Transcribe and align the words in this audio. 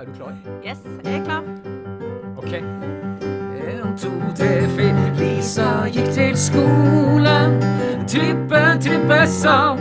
Er 0.00 0.04
du 0.04 0.12
klar? 0.12 0.32
Yes, 0.66 0.78
jeg 1.04 1.20
er 1.20 1.24
klar. 1.24 1.42
Ok. 2.36 2.52
En, 2.54 3.96
to, 3.98 4.08
tre, 4.36 4.68
fire. 4.68 5.12
Lisa 5.18 5.84
gikk 5.92 6.08
til 6.14 6.36
skolen. 6.36 7.60
Trippe, 8.08 8.62
trippe 8.80 9.20
sang. 9.26 9.80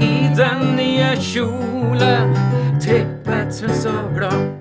I 0.00 0.30
den 0.38 0.76
nye 0.76 1.10
kjolen. 1.18 2.36
Trippet 2.80 3.64
hun 3.66 3.74
så 3.74 3.98
glad. 4.14 4.53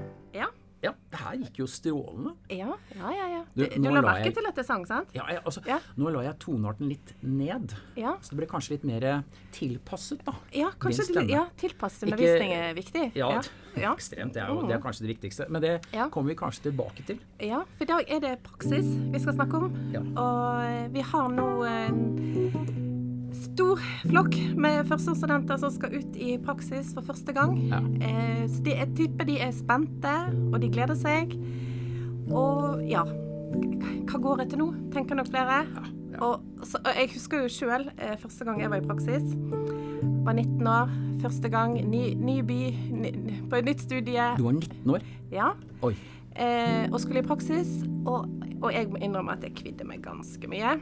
Det 1.54 1.60
gikk 1.60 1.60
jo 1.62 1.68
strålende. 1.70 2.32
Ja, 2.50 2.74
ja, 2.98 3.10
ja. 3.14 3.28
ja. 3.30 3.42
Du, 3.54 3.64
Du, 3.68 3.90
la 3.92 4.02
merke 4.02 4.26
jeg- 4.26 4.34
til 4.36 4.48
at 4.50 4.56
jeg 4.58 4.66
sang, 4.66 4.86
sant? 4.88 5.10
Ja, 5.14 5.24
jeg, 5.30 5.42
altså, 5.46 5.62
Ja. 5.68 5.78
Nå 5.98 6.10
la 6.12 6.22
jeg 6.24 6.40
tonearten 6.40 6.90
litt 6.90 7.14
ned. 7.22 7.74
Ja. 7.96 8.16
Så 8.22 8.30
det 8.34 8.38
ble 8.38 8.48
kanskje 8.48 8.72
litt 8.72 8.84
mer 8.84 9.24
tilpasset, 9.52 10.24
da. 10.26 10.34
Ja, 10.52 10.72
kanskje 10.80 11.06
stemme. 11.12 11.30
ja, 11.30 11.46
tilpasset 11.58 12.04
undervisning 12.10 12.52
er 12.54 12.74
viktig. 12.74 13.12
Ja, 13.16 13.42
ja. 13.78 13.94
ekstremt. 13.94 14.34
Det 14.34 14.42
er, 14.42 14.48
jo, 14.50 14.66
det 14.68 14.76
er 14.76 14.82
kanskje 14.82 15.06
det 15.06 15.14
viktigste. 15.18 15.50
Men 15.50 15.62
det 15.62 15.82
kommer 16.12 16.30
vi 16.30 16.36
kanskje 16.36 16.72
tilbake 16.72 17.06
til. 17.06 17.20
Ja, 17.40 17.64
for 17.78 17.84
i 17.84 17.86
dag 17.86 18.06
er 18.10 18.20
det 18.20 18.44
praksis 18.44 18.86
vi 19.14 19.20
skal 19.20 19.34
snakke 19.38 19.54
om. 19.54 19.92
Ja. 19.94 20.00
Og 20.02 20.64
eh, 20.66 20.88
vi 20.90 21.02
har 21.02 21.30
nå 21.30 21.64
en 21.70 22.83
stor 23.44 23.82
flokk 24.08 24.36
med 24.60 24.86
førsteårsstudenter 24.90 25.60
som 25.62 25.72
skal 25.74 25.98
ut 26.00 26.16
i 26.20 26.36
praksis 26.44 26.94
for 26.96 27.06
første 27.08 27.34
gang. 27.36 27.56
Ja. 27.70 27.80
Eh, 28.08 28.44
så 28.50 28.64
de, 28.66 28.76
jeg 28.80 28.94
tipper 28.98 29.28
de 29.30 29.40
er 29.44 29.52
spente, 29.56 30.14
og 30.52 30.60
de 30.64 30.70
gleder 30.74 30.98
seg. 31.00 31.36
Og 32.32 32.80
ja 32.88 33.04
Hva 34.08 34.20
går 34.24 34.46
etter 34.46 34.58
nå, 34.62 34.70
tenker 34.94 35.18
nok 35.20 35.30
flere. 35.30 35.60
Ja, 35.68 35.84
ja. 36.14 36.18
Og, 36.24 36.44
så, 36.70 36.80
jeg 36.94 37.10
husker 37.16 37.44
jo 37.44 37.52
sjøl 37.52 37.88
eh, 37.98 38.16
første 38.22 38.46
gang 38.48 38.62
jeg 38.62 38.72
var 38.72 38.82
i 38.82 38.88
praksis. 38.88 39.36
Var 40.24 40.34
19 40.40 40.68
år. 40.70 40.94
Første 41.24 41.50
gang. 41.52 41.76
Ny, 41.90 42.04
ny 42.20 42.40
by. 42.46 42.60
Ny, 43.00 43.14
på 43.50 43.60
et 43.60 43.68
nytt 43.70 43.82
studie. 43.86 44.28
Du 44.38 44.46
var 44.48 44.58
19 44.60 44.94
år. 44.98 45.06
Ja 45.34 45.52
Oi. 45.84 45.94
eh, 46.38 46.86
og 46.92 47.00
skulle 47.02 47.24
i 47.24 47.28
praksis. 47.28 47.82
Og, 48.06 48.30
og 48.62 48.70
jeg 48.74 48.92
må 48.94 49.02
innrømme 49.02 49.36
at 49.38 49.44
jeg 49.48 49.58
kvidde 49.64 49.88
meg 49.90 50.04
ganske 50.06 50.50
mye. 50.52 50.78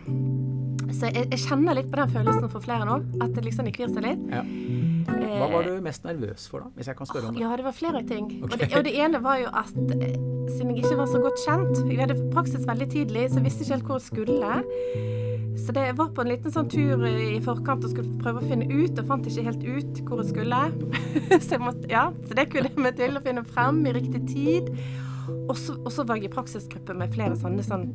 Så 0.95 1.09
jeg, 1.09 1.28
jeg 1.31 1.44
kjenner 1.45 1.78
litt 1.78 1.92
på 1.92 2.00
den 2.00 2.11
følelsen 2.11 2.50
for 2.52 2.64
flere 2.64 2.88
nå. 2.88 3.00
At 3.23 3.36
det 3.36 3.45
liksom 3.47 3.67
de 3.67 3.75
kvir 3.75 3.92
seg 3.94 4.06
litt. 4.06 4.25
Ja. 4.31 4.44
Hva 5.11 5.47
var 5.50 5.66
du 5.66 5.78
mest 5.84 6.03
nervøs 6.06 6.45
for, 6.52 6.66
da? 6.66 6.75
Hvis 6.78 6.89
jeg 6.92 6.97
kan 7.00 7.09
spørre 7.09 7.31
om 7.31 7.38
det. 7.38 7.44
Ja, 7.44 7.53
det 7.58 7.66
var 7.66 7.75
flere 7.78 8.03
ting. 8.08 8.28
Okay. 8.28 8.44
Og, 8.44 8.59
det, 8.59 8.70
og 8.78 8.86
det 8.88 8.94
ene 9.06 9.22
var 9.23 9.39
jo 9.42 9.50
at 9.62 9.95
eh, 9.97 10.17
siden 10.52 10.75
jeg 10.75 10.84
ikke 10.84 11.00
var 11.00 11.09
så 11.09 11.22
godt 11.23 11.42
kjent 11.45 11.81
Vi 11.88 11.97
hadde 12.00 12.17
praksis 12.34 12.67
veldig 12.67 12.88
tidlig, 12.92 13.25
så 13.30 13.39
jeg 13.39 13.47
visste 13.47 13.66
ikke 13.66 13.78
helt 13.78 13.89
hvor 13.89 14.02
jeg 14.02 14.08
skulle. 14.09 14.62
Så 15.62 15.75
det 15.75 15.84
jeg 15.86 15.97
var 16.00 16.09
på 16.16 16.23
en 16.23 16.31
liten 16.31 16.53
sånn 16.53 16.69
tur 16.72 17.06
i 17.06 17.38
forkant 17.44 17.86
og 17.86 17.94
skulle 17.94 18.22
prøve 18.22 18.42
å 18.42 18.50
finne 18.50 18.67
ut, 18.72 18.97
og 18.97 19.08
fant 19.09 19.28
ikke 19.30 19.45
helt 19.45 19.66
ut 19.66 20.02
hvor 20.08 20.23
jeg 20.23 20.31
skulle. 20.31 20.62
så, 21.44 21.56
jeg 21.56 21.64
måtte, 21.64 21.88
ja, 21.92 22.08
så 22.28 22.38
det 22.38 22.47
kunne 22.53 22.72
jeg 22.72 22.86
meg 22.88 22.97
til 23.00 23.17
å 23.19 23.23
finne 23.25 23.45
frem 23.47 23.81
i 23.86 23.95
riktig 23.97 24.23
tid. 24.31 24.72
Og 25.52 25.58
så 25.58 26.06
var 26.08 26.19
jeg 26.19 26.31
i 26.31 26.34
praksisgruppe 26.34 26.95
med 26.97 27.14
flere 27.14 27.38
sånne 27.39 27.64
sånn 27.66 27.89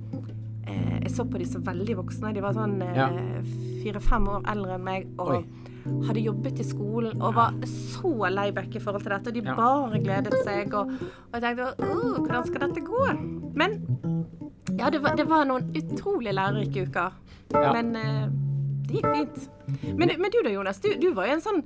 eh, 0.66 0.98
Jeg 1.02 1.10
så 1.14 1.24
på 1.30 1.38
de 1.38 1.44
som 1.46 1.62
veldig 1.62 1.96
voksne. 1.96 2.32
De 2.34 2.40
var 2.42 2.52
sånn 2.56 2.80
Ja. 2.94 3.08
eh, 3.08 3.42
fire-fem 3.82 4.28
år 4.28 4.42
eldre 4.52 4.74
enn 4.74 4.84
meg. 4.84 5.06
og 5.18 5.28
Oi. 5.36 5.44
hadde 6.06 6.20
jobbet 6.20 6.58
i 6.60 6.64
skolen 6.66 7.22
og 7.22 7.34
var 7.34 7.52
så 7.66 8.28
layback 8.30 8.74
i 8.74 8.80
forhold 8.80 9.02
til 9.02 9.12
dette. 9.12 9.28
Og 9.28 9.34
de 9.34 9.40
Ja. 9.46 9.54
bare 9.54 10.00
gledet 10.02 10.34
seg. 10.44 10.74
Og, 10.74 10.90
og 10.90 11.32
jeg 11.40 11.42
tenkte 11.42 11.74
uh, 11.78 12.18
hvordan 12.18 12.46
skal 12.46 12.60
dette 12.68 12.80
gå? 12.80 13.54
Men 13.54 13.80
ja, 14.78 14.90
det 14.90 15.00
var, 15.02 15.14
det 15.16 15.28
var 15.28 15.44
noen 15.46 15.70
utrolig 15.74 16.34
lærerike 16.34 16.88
uker. 16.88 17.12
Ja. 17.54 17.72
Men 17.72 17.94
eh, 17.96 18.28
det 18.86 18.96
gikk 19.00 19.06
fint. 19.16 19.48
Men, 19.98 20.12
men 20.22 20.30
du 20.30 20.36
da, 20.46 20.50
Jonas. 20.54 20.78
Du, 20.80 20.88
du 21.02 21.08
var 21.16 21.26
jo 21.26 21.32
en 21.36 21.42
sånn 21.42 21.62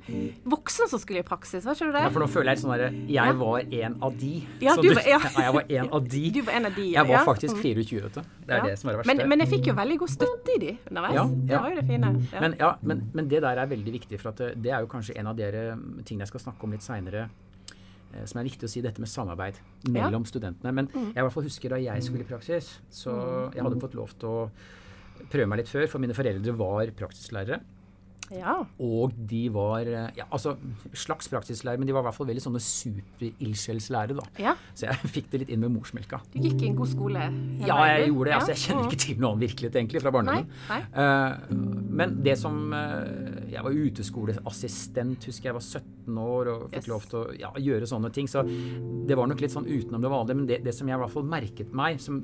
voksen 0.49 0.89
som 0.89 1.01
skulle 1.03 1.21
i 1.21 1.27
praksis, 1.27 1.65
var 1.69 1.77
ikke 1.77 1.91
du 1.91 1.93
det? 1.97 2.03
Ja, 2.07 2.11
for 2.15 2.25
nå 2.25 2.29
føler 2.33 2.55
jeg 2.55 2.63
sånn 2.63 2.73
herre 2.73 2.89
Jeg 3.13 3.35
var 3.41 3.67
en 3.81 3.97
av 4.09 4.17
de. 4.21 4.33
Ja, 4.65 4.77
du 4.81 4.89
var- 4.97 5.09
ja. 5.15 5.19
jeg 5.37 5.55
var 5.59 5.65
en 5.81 5.91
av 5.99 6.09
de. 6.15 6.23
Du 6.37 6.41
var 6.47 6.53
en 6.61 6.67
av 6.71 6.75
de, 6.79 6.87
Jeg 6.95 7.07
var 7.13 7.25
faktisk 7.29 7.57
Mm. 7.57 7.63
24, 7.63 8.03
vet 8.07 8.15
du. 8.15 8.21
Det 8.47 8.55
er 8.55 8.57
Ja. 8.57 8.65
det 8.71 8.79
som 8.81 8.89
er 8.89 8.93
det 8.97 8.99
verste. 9.03 9.15
Men, 9.17 9.29
men 9.29 9.39
jeg 9.45 9.49
fikk 9.53 9.67
jo 9.71 9.75
veldig 9.75 9.99
god 10.05 10.09
støtte 10.17 10.55
i 10.57 10.59
de 10.65 10.73
underveis. 10.91 11.15
Ja, 11.21 11.25
Det 11.53 11.61
var 11.61 11.69
jo 11.71 11.77
det 11.81 11.87
fine. 11.93 12.11
Ja. 12.33 12.41
Men, 12.41 12.55
ja, 12.59 12.73
men, 12.83 13.05
men 13.15 13.29
det 13.29 13.43
der 13.43 13.61
er 13.63 13.67
veldig 13.67 13.93
viktig, 14.01 14.21
for 14.21 14.33
at 14.33 14.37
det, 14.43 14.51
det 14.63 14.73
er 14.73 14.81
jo 14.81 14.91
kanskje 14.93 15.17
en 15.21 15.27
av 15.31 15.37
dere 15.37 15.75
mm, 15.77 16.03
tingene 16.05 16.25
jeg 16.25 16.33
skal 16.35 16.41
snakke 16.49 16.65
om 16.65 16.73
litt 16.73 16.83
seinere. 16.87 17.29
Som 18.27 18.41
er 18.41 18.49
viktig 18.49 18.67
å 18.67 18.71
si, 18.73 18.81
dette 18.83 18.99
med 18.99 19.07
samarbeid 19.07 19.55
mellom 19.95 20.25
studentene. 20.27 20.73
Men 20.75 20.89
Mm. 20.91 21.13
jeg 21.15 21.21
i 21.21 21.23
hvert 21.23 21.33
fall 21.37 21.45
husker 21.47 21.69
da 21.71 21.77
jeg 21.79 22.03
skulle 22.03 22.25
i 22.25 22.27
praksis, 22.27 22.81
så 22.91 23.13
jeg 23.55 23.63
hadde 23.63 23.79
fått 23.81 23.95
lov 23.95 24.11
til 24.19 24.29
å 24.29 24.51
prøve 25.31 25.49
meg 25.51 25.63
litt 25.63 25.73
før, 25.73 25.87
for 25.91 26.03
mine 26.03 26.17
foreldre 26.17 26.55
var 26.59 26.93
praksislærere. 26.97 27.61
Ja. 28.35 28.55
Og 28.83 29.13
de 29.31 29.43
var 29.55 29.89
eh, 29.91 30.11
ja, 30.19 30.27
altså 30.31 30.55
slags 30.97 31.29
praksislærere, 31.33 31.79
men 31.83 31.89
de 31.91 31.95
var 31.97 32.05
i 32.05 32.09
hvert 32.09 32.17
fall 32.17 32.29
veldig 32.31 32.43
sånne 32.45 32.61
super-ildsjelslærere, 32.63 34.17
da. 34.21 34.25
ja. 34.43 34.55
Så 34.77 34.87
jeg 34.89 35.11
fikk 35.17 35.31
det 35.33 35.41
litt 35.45 35.53
inn 35.55 35.63
med 35.65 35.73
morsmelka. 35.75 36.21
Du 36.33 36.39
gikk 36.43 36.63
i 36.65 36.71
en 36.71 36.77
god 36.79 36.91
skole? 36.93 37.27
Ja, 37.67 37.79
jeg 37.91 38.11
gjorde 38.11 38.31
det. 38.31 38.37
Altså, 38.39 38.53
jeg 38.55 38.63
kjenner 38.65 38.87
ikke 38.89 39.01
til 39.05 39.19
noen 39.19 39.29
annen 39.33 39.45
virkelighet 39.47 39.79
egentlig 39.81 40.03
fra 40.05 40.13
barndommen. 40.15 40.49
nei. 40.71 40.81
Eh, 41.05 41.55
men 42.01 42.15
det 42.25 42.37
som 42.39 42.55
uh, 42.73 43.51
Jeg 43.51 43.65
var 43.67 43.75
uteskoleassistent, 43.75 45.27
husker 45.29 45.51
jeg 45.51 45.57
var 45.57 45.65
17 45.67 46.21
år 46.23 46.51
og 46.55 46.63
fikk 46.71 46.79
Yes. 46.81 46.89
lov 46.89 47.05
til 47.11 47.19
å 47.19 47.25
ja, 47.37 47.51
gjøre 47.61 47.89
sånne 47.91 48.11
ting. 48.15 48.29
Så 48.31 48.45
det 48.47 49.17
var 49.19 49.29
nok 49.29 49.43
litt 49.43 49.53
sånn 49.53 49.67
utenom 49.69 50.01
det 50.05 50.11
vanlige. 50.13 50.39
Men 50.39 50.47
det, 50.49 50.61
det 50.65 50.75
som 50.77 50.89
jeg 50.89 50.97
i 50.97 51.03
hvert 51.03 51.13
fall 51.13 51.27
merket 51.29 51.75
meg, 51.77 51.99
som, 52.01 52.23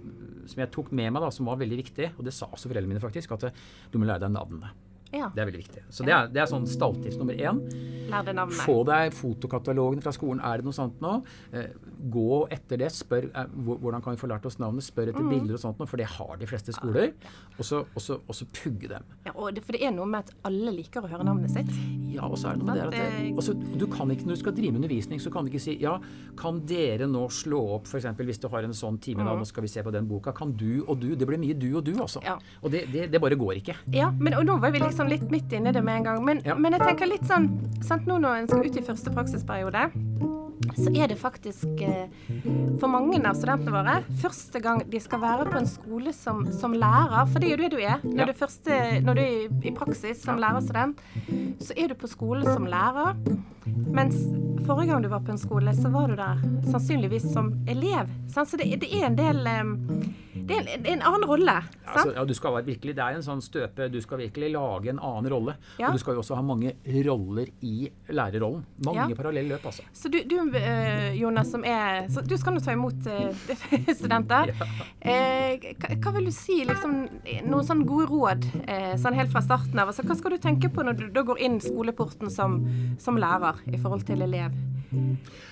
som 0.48 0.62
jeg 0.62 0.70
tok 0.72 0.92
med 0.96 1.10
meg, 1.12 1.20
da, 1.26 1.30
som 1.34 1.50
var 1.50 1.58
veldig 1.60 1.78
viktig, 1.82 2.12
og 2.16 2.24
det 2.24 2.32
sa 2.36 2.46
også 2.48 2.70
foreldrene 2.70 2.94
mine 2.94 3.02
faktisk, 3.02 3.34
at 3.36 3.50
du 3.92 3.98
må 4.00 4.06
lære 4.08 4.22
deg 4.24 4.32
navnene. 4.36 4.70
Ja. 5.16 5.30
Det 5.34 5.42
er 5.42 5.48
veldig 5.50 5.62
viktig. 5.64 5.82
Så 5.90 6.04
det 6.06 6.12
er, 6.14 6.28
det 6.32 6.42
er 6.44 6.50
sånn 6.50 6.66
stalltips 6.68 7.16
nummer 7.20 7.34
én. 7.34 7.62
Lær 8.10 8.26
deg 8.28 8.36
navnet. 8.38 8.58
Få 8.62 8.78
deg 8.86 9.14
fotokatalogen 9.16 10.02
fra 10.04 10.12
skolen. 10.14 10.42
Er 10.44 10.60
det 10.62 10.68
noe 10.68 10.76
sånt 10.76 11.00
nå? 11.02 11.16
Eh, 11.56 11.72
gå 12.12 12.42
etter 12.54 12.78
det. 12.84 12.92
Spør 12.94 13.26
eh, 13.32 13.48
hvordan 13.66 14.04
kan 14.04 14.14
vi 14.14 14.20
få 14.20 14.28
lært 14.30 14.46
oss 14.46 14.60
navnet. 14.62 14.84
Spør 14.86 15.06
Mm. 15.06 15.14
etter 15.14 15.28
bilder 15.30 15.54
og 15.54 15.60
sånt 15.62 15.78
nå, 15.78 15.86
for 15.88 15.96
det 16.00 16.06
har 16.10 16.36
de 16.40 16.46
fleste 16.50 16.72
skoler. 16.74 17.12
Og 17.58 17.64
så, 17.64 18.46
pugge 18.56 18.88
dem. 18.90 19.04
Ja, 19.26 19.32
og 19.34 19.54
det, 19.54 19.62
for 19.64 19.72
det 19.76 19.82
er 19.86 19.92
noe 19.94 20.06
med 20.10 20.24
at 20.26 20.32
alle 20.46 20.72
liker 20.74 21.04
å 21.04 21.08
høre 21.10 21.24
navnet 21.26 21.50
sitt. 21.54 21.70
Ja, 22.12 22.26
og 22.26 22.36
så 22.40 22.50
er 22.50 22.56
det 22.56 22.62
noe 22.64 22.74
med 22.74 22.92
det 22.92 23.00
at 23.00 23.36
altså, 23.36 23.54
du 23.76 23.86
kan 23.92 24.10
ikke, 24.10 24.24
Når 24.26 24.36
du 24.38 24.40
skal 24.40 24.54
drive 24.56 24.72
med 24.72 24.80
undervisning, 24.82 25.20
så 25.20 25.30
kan 25.32 25.44
du 25.44 25.50
ikke 25.50 25.60
si 25.62 25.76
ja, 25.82 25.96
kan 26.38 26.60
dere 26.66 27.06
nå 27.10 27.26
slå 27.30 27.60
opp 27.76 27.86
f.eks. 27.90 28.06
hvis 28.18 28.40
du 28.42 28.48
har 28.52 28.64
en 28.66 28.74
sånn 28.76 28.98
time 29.02 29.24
da, 29.26 29.34
nå 29.36 29.44
skal 29.46 29.62
vi 29.66 29.68
se 29.72 29.82
på 29.82 29.92
den 29.94 30.06
boka. 30.08 30.32
Kan 30.36 30.52
du 30.56 30.84
og 30.86 31.00
du? 31.00 31.14
Det 31.16 31.26
blir 31.28 31.38
mye 31.42 31.54
du 31.58 31.68
og 31.76 31.84
du, 31.86 31.92
altså. 32.00 32.22
Ja. 32.24 32.36
Og 32.62 32.70
det, 32.72 32.86
det, 32.92 33.06
det 33.12 33.20
bare 33.22 33.36
går 33.38 33.60
ikke. 33.62 33.76
Ja, 33.94 34.10
men 34.10 34.34
og 34.38 34.46
nå 34.48 34.58
var 34.62 34.70
vi 34.74 34.80
liksom 34.82 35.05
litt 35.08 35.30
midt 35.30 35.52
inne 35.52 35.70
i 35.70 35.72
det 35.72 35.82
med 35.84 35.96
en 36.00 36.04
gang. 36.10 36.24
Men, 36.24 36.40
Ja. 36.44 36.54
men 36.54 36.72
jeg 36.72 36.80
tenker 36.82 37.06
litt 37.10 37.24
sånn 37.28 37.48
sant, 37.82 38.06
Nå 38.06 38.18
når 38.20 38.40
en 38.42 38.48
skal 38.48 38.66
ut 38.66 38.76
i 38.76 38.82
første 38.82 39.10
praksisperiode, 39.14 39.90
så 40.76 40.90
er 40.96 41.06
det 41.08 41.16
faktisk 41.18 41.80
eh, 41.80 42.08
for 42.80 42.88
mange 42.90 43.20
av 43.24 43.36
studentene 43.38 43.70
våre 43.72 44.02
første 44.20 44.60
gang 44.60 44.82
de 44.90 44.98
skal 45.00 45.20
være 45.22 45.46
på 45.48 45.56
en 45.60 45.66
skole 45.66 46.12
som, 46.12 46.44
som 46.52 46.72
lærer. 46.76 47.26
For 47.30 47.38
det 47.40 47.48
er 47.52 47.56
jo 47.56 47.62
det 47.62 47.70
du 47.70 47.78
er. 47.80 48.00
Når, 48.02 48.18
Ja. 48.18 48.24
du, 48.26 48.32
første, 48.32 49.00
når 49.04 49.14
du 49.14 49.20
er 49.20 49.30
i, 49.46 49.48
i 49.70 49.74
praksis 49.76 50.22
som 50.24 50.36
lærerstudent, 50.42 50.98
så 51.62 51.72
er 51.76 51.88
du 51.88 51.94
på 51.94 52.08
skole 52.10 52.44
som 52.44 52.66
lærer. 52.66 53.14
Mens 53.66 54.16
forrige 54.66 54.90
gang 54.90 55.02
du 55.02 55.08
var 55.08 55.20
på 55.20 55.30
en 55.32 55.38
skole, 55.38 55.72
så 55.74 55.88
var 55.92 56.08
du 56.08 56.16
der 56.16 56.42
sannsynligvis 56.70 57.32
som 57.32 57.52
elev. 57.68 58.10
Sant? 58.28 58.48
Så 58.50 58.56
det, 58.60 58.80
det 58.82 58.90
er 58.92 59.06
en 59.06 59.16
del 59.16 59.46
eh, 59.46 59.64
Det 60.46 60.56
er 60.58 60.68
en, 60.76 60.86
en 60.92 61.02
annen 61.10 61.24
rolle. 61.28 61.54
Sant? 61.86 61.92
Altså, 61.96 62.12
ja, 62.16 62.24
du 62.28 62.34
skal 62.34 62.56
virkelig, 62.66 62.94
Det 62.96 63.02
er 63.04 63.16
en 63.16 63.22
sånn 63.24 63.40
støpe 63.44 63.86
Du 63.92 64.00
skal 64.02 64.18
virkelig 64.18 64.48
lage 64.52 64.90
en 64.92 64.98
annen 64.98 65.30
rolle. 65.32 65.54
Ja. 65.80 65.88
Og 65.88 65.96
du 65.96 66.02
skal 66.02 66.16
jo 66.18 66.22
også 66.24 66.36
ha 66.38 66.42
mange 66.44 66.74
roller 67.06 67.48
i 67.64 67.88
lærerrollen. 68.10 68.64
Mange 68.84 69.06
Ja. 69.10 69.16
parallelle 69.16 69.54
løp, 69.54 69.66
altså. 69.70 69.82
Så 69.96 70.10
du, 70.12 70.18
du 70.28 70.36
eh, 70.58 71.14
Jonas, 71.20 71.50
som 71.54 71.64
er 71.64 72.08
så 72.12 72.22
Du 72.26 72.36
skal 72.36 72.56
nå 72.56 72.60
ta 72.64 72.74
imot 72.76 73.06
eh, 73.06 73.32
studenter. 74.00 74.52
Eh, 75.00 75.70
hva, 75.78 75.94
hva 76.02 76.14
vil 76.18 76.28
du 76.30 76.34
si, 76.34 76.60
liksom, 76.68 76.96
noen 77.46 77.66
sånne 77.66 77.86
gode 77.88 78.08
råd 78.10 78.46
eh, 78.66 78.94
sånn 79.00 79.16
helt 79.16 79.32
fra 79.32 79.42
starten 79.44 79.78
av? 79.78 79.92
Altså, 79.92 80.04
hva 80.06 80.16
skal 80.18 80.34
du 80.36 80.42
tenke 80.42 80.68
på 80.72 80.84
når 80.86 80.98
du 81.00 81.06
da 81.14 81.22
går 81.26 81.40
inn 81.46 81.60
skoleporten 81.62 82.30
som, 82.32 82.60
som 83.02 83.16
lærer 83.20 83.62
i 83.70 83.78
forhold 83.78 84.04
til 84.08 84.26
elev? 84.26 84.54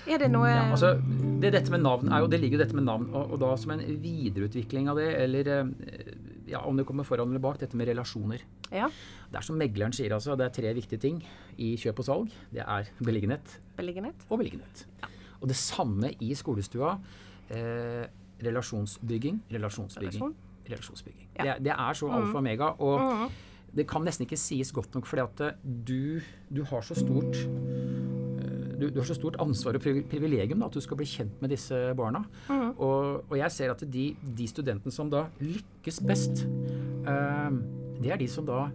Er 0.07 0.21
det 0.21 0.27
noe 0.31 0.47
Ja, 0.47 0.61
altså, 0.71 0.93
det, 1.41 1.49
dette 1.53 1.71
med 1.73 1.81
navn 1.83 2.07
er 2.13 2.21
jo, 2.23 2.27
det 2.31 2.37
ligger 2.41 2.57
jo 2.57 2.61
dette 2.63 2.75
med 2.77 2.85
navn, 2.87 3.07
og, 3.11 3.33
og 3.35 3.39
da 3.41 3.49
som 3.59 3.73
en 3.75 3.81
videreutvikling 4.01 4.74
av 4.91 4.97
det, 4.99 5.05
eller 5.23 5.47
eh, 5.53 6.09
ja, 6.51 6.59
om 6.67 6.75
det 6.77 6.83
kommer 6.85 7.07
foran 7.07 7.31
eller 7.31 7.41
bak, 7.43 7.57
dette 7.61 7.77
med 7.79 7.87
relasjoner. 7.87 8.43
Ja, 8.71 8.89
Det 9.31 9.39
er 9.39 9.45
som 9.47 9.57
megleren 9.59 9.93
sier, 9.95 10.11
altså. 10.13 10.35
Det 10.37 10.45
er 10.45 10.53
tre 10.57 10.73
viktige 10.77 10.99
ting 10.99 11.23
i 11.57 11.71
kjøp 11.79 11.99
og 12.03 12.05
salg. 12.05 12.35
Det 12.51 12.61
er 12.65 12.91
beliggenhet 12.99 13.55
beliggenhet? 13.79 14.27
og 14.29 14.39
beliggenhet. 14.39 14.85
Og 15.41 15.47
det 15.51 15.55
samme 15.59 16.11
i 16.19 16.33
skolestua. 16.35 16.97
Eh, 17.49 18.05
relasjonsbygging, 18.45 19.41
relasjonsbygging, 19.51 20.19
Relasjon. 20.19 20.35
relasjonsbygging. 20.69 21.27
Ja. 21.37 21.43
Det, 21.55 21.63
det 21.69 21.73
er 21.77 21.93
så 21.95 22.09
alfa 22.11 22.37
og 22.41 22.43
mega. 22.43 22.71
Og 22.83 23.31
det 23.75 23.85
kan 23.87 24.03
nesten 24.03 24.25
ikke 24.27 24.37
sies 24.39 24.71
godt 24.75 24.93
nok, 24.95 25.05
fordi 25.07 25.21
at 25.23 25.55
du, 25.87 26.19
du 26.51 26.63
har 26.67 26.81
så 26.83 26.95
stort 26.99 27.35
du, 28.79 28.87
du 28.91 28.99
har 29.01 29.07
så 29.07 29.17
stort 29.17 29.37
ansvar 29.41 29.77
og 29.77 29.83
privilegium 30.11 30.61
da, 30.61 30.69
at 30.69 30.77
du 30.77 30.83
skal 30.83 30.99
bli 30.99 31.07
kjent 31.09 31.41
med 31.43 31.53
disse 31.53 31.77
barna. 31.97 32.23
Og, 32.75 33.25
og 33.29 33.35
jeg 33.39 33.51
ser 33.53 33.73
at 33.73 33.83
de, 33.91 34.07
de 34.37 34.47
studentene 34.49 34.93
som 34.93 35.11
da 35.11 35.25
lykkes 35.41 36.01
best, 36.05 36.45
eh, 37.07 37.59
det 38.01 38.13
er 38.13 38.21
de 38.21 38.29
som 38.31 38.47
da 38.47 38.67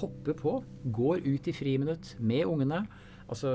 hopper 0.00 0.36
på, 0.38 0.58
går 0.94 1.24
ut 1.26 1.48
i 1.50 1.54
friminutt 1.56 2.14
med 2.22 2.46
ungene. 2.48 2.84
Altså, 3.30 3.52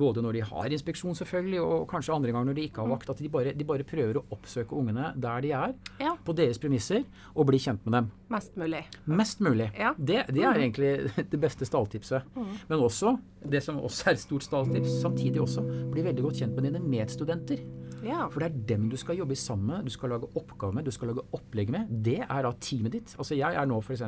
både 0.00 0.22
når 0.24 0.32
de 0.38 0.40
har 0.48 0.72
inspeksjon, 0.72 1.14
selvfølgelig, 1.18 1.58
og 1.60 1.82
kanskje 1.90 2.14
andre 2.14 2.32
ganger 2.32 2.48
når 2.50 2.56
de 2.56 2.62
ikke 2.70 2.80
har 2.80 2.88
vakt. 2.88 3.10
At 3.12 3.18
de 3.20 3.28
bare, 3.28 3.52
de 3.52 3.66
bare 3.68 3.84
prøver 3.84 4.16
å 4.16 4.22
oppsøke 4.32 4.72
ungene 4.78 5.10
der 5.20 5.42
de 5.44 5.50
er, 5.52 5.74
Ja. 6.00 6.14
på 6.24 6.32
deres 6.38 6.58
premisser, 6.62 7.04
og 7.34 7.46
bli 7.50 7.58
kjent 7.60 7.84
med 7.84 7.92
dem. 7.98 8.08
Mest 8.32 8.56
mulig. 8.56 8.80
Mest 9.06 9.40
mulig. 9.44 9.66
Ja. 9.76 9.92
Det, 9.98 10.22
det 10.32 10.42
er 10.48 10.56
egentlig 10.62 10.92
det 11.34 11.40
beste 11.42 11.68
stalltipset. 11.68 12.22
Men 12.70 12.78
også, 12.80 13.12
det 13.44 13.60
som 13.66 13.76
også 13.84 14.08
er 14.08 14.16
et 14.16 14.24
stort 14.24 14.46
stalltips, 14.48 14.96
samtidig 15.02 15.40
også, 15.44 15.66
bli 15.92 16.02
veldig 16.08 16.24
godt 16.24 16.40
kjent 16.40 16.56
med 16.56 16.70
dine 16.70 16.80
medstudenter. 16.80 17.60
Ja. 18.00 18.24
For 18.32 18.40
det 18.40 18.48
er 18.48 18.58
dem 18.72 18.88
du 18.88 18.96
skal 18.96 19.18
jobbe 19.20 19.36
sammen 19.36 19.66
med, 19.74 19.84
du 19.84 19.92
skal 19.92 20.14
lage 20.14 20.28
oppgaver 20.32 20.72
med, 20.78 20.88
du 20.88 20.94
skal 20.96 21.12
lage 21.12 21.26
opplegg 21.36 21.68
med. 21.76 21.92
Det 22.08 22.22
er 22.24 22.42
da 22.48 22.54
teamet 22.56 22.96
ditt. 22.96 23.12
Altså 23.20 23.36
jeg 23.36 23.52
er 23.60 23.68
nå 23.68 23.82
f.eks. 23.84 24.00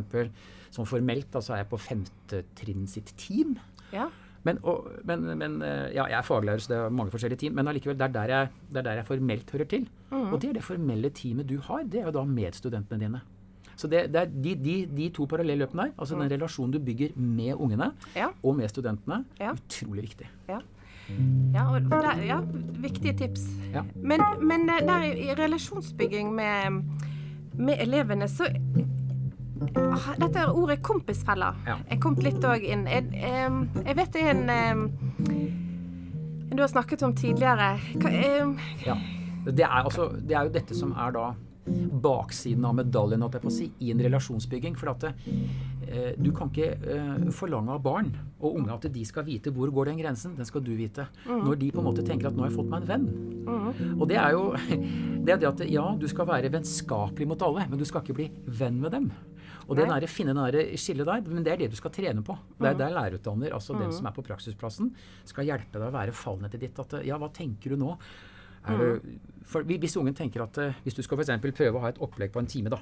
sånn 0.72 0.88
formelt, 0.88 1.36
så 1.44 1.52
er 1.58 1.66
jeg 1.66 1.68
på 1.74 1.80
femte 1.84 2.44
trinn 2.56 2.86
sitt 2.88 3.12
team. 3.20 3.58
ja. 3.92 4.08
Men, 4.44 4.58
og, 4.66 4.88
men, 5.06 5.22
men 5.38 5.60
eh, 5.62 5.92
ja, 5.94 6.04
jeg 6.10 6.18
er 6.18 6.26
faglærer, 6.26 6.58
så 6.64 6.72
det 6.72 6.78
er 6.80 6.88
mange 6.90 7.12
forskjellige 7.14 7.38
team. 7.44 7.54
Men 7.54 7.68
allikevel, 7.70 7.94
det 7.98 8.08
er 8.08 8.14
der 8.16 8.32
jeg, 8.34 8.48
det 8.72 8.76
er 8.80 8.86
der 8.88 8.92
jeg 9.02 9.06
formelt 9.06 9.50
hører 9.54 9.68
til. 9.70 9.84
Og 10.10 10.40
det 10.42 10.48
er 10.50 10.56
det 10.58 10.64
formelle 10.66 11.10
teamet 11.14 11.46
du 11.48 11.58
har. 11.68 11.84
Det 11.86 12.00
er 12.00 12.08
jo 12.10 12.14
da 12.18 12.24
medstudentene 12.26 12.98
dine. 13.04 13.20
Så 13.76 13.88
det, 13.88 14.02
det 14.12 14.20
er 14.20 14.24
de, 14.44 14.54
de, 14.64 14.74
de 14.96 15.08
to 15.16 15.24
parallelløpene 15.30 15.82
der, 15.86 15.92
altså 15.98 16.18
den 16.18 16.30
relasjonen 16.30 16.74
du 16.74 16.78
bygger 16.84 17.14
med 17.16 17.54
ungene 17.54 17.92
Ja. 18.16 18.28
og 18.42 18.56
med 18.58 18.68
studentene, 18.68 19.24
Ja. 19.40 19.52
utrolig 19.56 20.02
viktig. 20.10 20.28
Ja. 20.48 20.58
Ja, 21.54 21.64
der, 21.90 22.20
ja, 22.24 22.36
viktige 22.82 23.12
tips. 23.18 23.46
Ja. 23.72 23.82
Men, 23.94 24.20
men 24.42 24.68
eh, 24.70 24.82
der 24.86 25.02
i, 25.08 25.30
relasjonsbygging 25.38 26.30
med, 26.34 26.82
med 27.58 27.74
elevene, 27.80 28.28
så 28.28 28.46
Dette 30.18 30.38
er 30.42 30.52
ordet 30.52 30.82
kompisfeller. 30.82 31.58
Ja. 31.66 31.76
Jeg 31.90 32.00
kom 32.02 32.14
litt 32.22 32.44
òg 32.44 32.64
inn. 32.66 32.86
Jeg, 32.90 33.08
jeg 33.12 33.96
vet 33.98 34.12
det 34.14 34.22
er 34.22 34.30
en 34.34 34.88
Du 36.52 36.60
har 36.60 36.68
snakket 36.68 37.02
om 37.06 37.14
tidligere. 37.16 37.74
Hva, 38.02 38.10
Ja. 38.86 38.96
Det 39.42 39.64
er, 39.64 39.72
altså, 39.82 40.04
det 40.22 40.36
er 40.38 40.44
jo 40.46 40.52
dette 40.54 40.74
som 40.78 40.92
er 40.94 41.10
da 41.16 41.32
baksiden 41.64 42.64
av 42.66 42.74
medaljen 42.74 43.22
holdt 43.22 43.38
jeg 43.38 43.44
på 43.44 43.50
å 43.50 43.54
si, 43.54 43.68
i 43.84 43.92
en 43.94 44.02
relasjonsbygging. 44.02 44.76
For 44.78 44.92
at 44.92 45.06
det, 45.06 45.12
eh, 45.86 46.12
du 46.18 46.32
kan 46.34 46.50
ikke 46.50 46.72
eh, 46.74 47.26
forlange 47.34 47.74
av 47.76 47.82
barn 47.84 48.10
og 48.40 48.58
unge 48.58 48.74
at 48.74 48.88
de 48.92 49.04
skal 49.06 49.26
vite 49.28 49.52
hvor 49.54 49.70
går 49.70 49.92
den 49.92 50.00
grensen. 50.02 50.36
Den 50.38 50.48
skal 50.48 50.64
du 50.64 50.72
vite. 50.76 51.06
Når 51.28 51.60
de 51.60 51.70
på 51.72 51.82
en 51.82 51.88
måte 51.88 52.06
tenker 52.06 52.28
at 52.28 52.34
'nå 52.34 52.44
har 52.44 52.50
jeg 52.50 52.58
fått 52.58 52.70
meg 52.70 52.82
en 52.82 52.90
venn'. 52.92 53.98
Og 54.00 54.08
det 54.08 54.18
er 54.18 54.32
jo 54.32 54.54
det, 55.24 55.32
er 55.32 55.38
det 55.38 55.50
at 55.50 55.66
ja, 55.70 55.86
du 55.98 56.08
skal 56.08 56.26
være 56.26 56.50
vennskapelig 56.52 57.28
mot 57.28 57.42
alle, 57.42 57.68
men 57.68 57.78
du 57.78 57.84
skal 57.84 58.02
ikke 58.02 58.18
bli 58.18 58.30
venn 58.46 58.80
med 58.80 58.92
dem. 58.92 59.12
Og 59.68 59.76
det 59.78 59.86
der, 59.86 60.06
finne 60.10 60.34
det 60.50 60.74
skillet 60.80 61.06
der, 61.06 61.22
men 61.30 61.44
det 61.44 61.52
er 61.52 61.60
det 61.62 61.70
du 61.70 61.76
skal 61.78 61.92
trene 61.94 62.22
på. 62.26 62.34
Det 62.58 62.72
er 62.72 62.74
der 62.74 62.90
lærerutdanner, 62.90 63.54
altså 63.54 63.78
den 63.78 63.92
som 63.94 64.06
er 64.06 64.14
på 64.16 64.24
praksisplassen, 64.26 64.90
skal 65.24 65.46
hjelpe 65.46 65.78
deg 65.78 65.86
å 65.86 65.94
være 65.94 66.12
fallnettet 66.12 66.60
ditt. 66.60 66.78
At 66.82 66.98
ja, 67.06 67.16
hva 67.16 67.30
tenker 67.32 67.70
du 67.72 67.76
nå? 67.84 67.94
Det, 68.66 69.18
for 69.52 69.66
Hvis 69.66 69.96
ungen 69.98 70.14
tenker 70.14 70.44
at 70.44 70.58
eh, 70.62 70.76
hvis 70.84 70.94
du 70.94 71.02
skal 71.02 71.18
for 71.18 71.52
prøve 71.52 71.76
å 71.76 71.82
ha 71.82 71.88
et 71.92 71.98
opplegg 72.00 72.32
på 72.32 72.38
en 72.40 72.46
time, 72.46 72.70
da, 72.70 72.78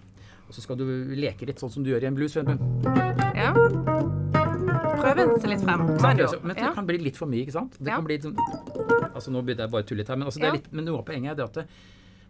og 0.46 0.54
så 0.54 0.60
skal 0.60 0.76
du 0.76 0.84
leke 1.16 1.46
litt 1.48 1.58
sånn 1.62 1.70
som 1.72 1.82
du 1.84 1.90
gjør 1.90 2.04
i 2.04 2.10
en 2.10 2.14
blues, 2.18 2.36
ja. 2.36 3.52
Prøve 5.00 5.24
seg 5.40 5.50
litt 5.54 5.64
frem. 5.64 5.86
Men, 6.02 6.54
det 6.54 6.74
kan 6.76 6.86
bli 6.88 6.98
litt 7.00 7.16
for 7.16 7.30
mye, 7.30 7.44
ikke 7.46 7.56
sant? 7.56 7.78
Det 7.80 7.90
kan 7.94 8.04
bli 8.04 8.18
sånn, 8.20 8.36
altså 9.14 9.32
Nå 9.32 9.42
begynner 9.46 9.66
jeg 9.66 9.72
bare 9.72 9.86
å 9.86 9.88
tulle 9.88 10.02
litt 10.02 10.12
her, 10.12 10.20
men, 10.20 10.28
altså 10.28 10.42
det 10.44 10.52
litt, 10.58 10.68
men 10.76 10.86
noe 10.86 11.00
av 11.00 11.06
poenget 11.08 11.32
er 11.32 11.40
det 11.40 11.46
at 11.48 11.58
det, 11.62 11.66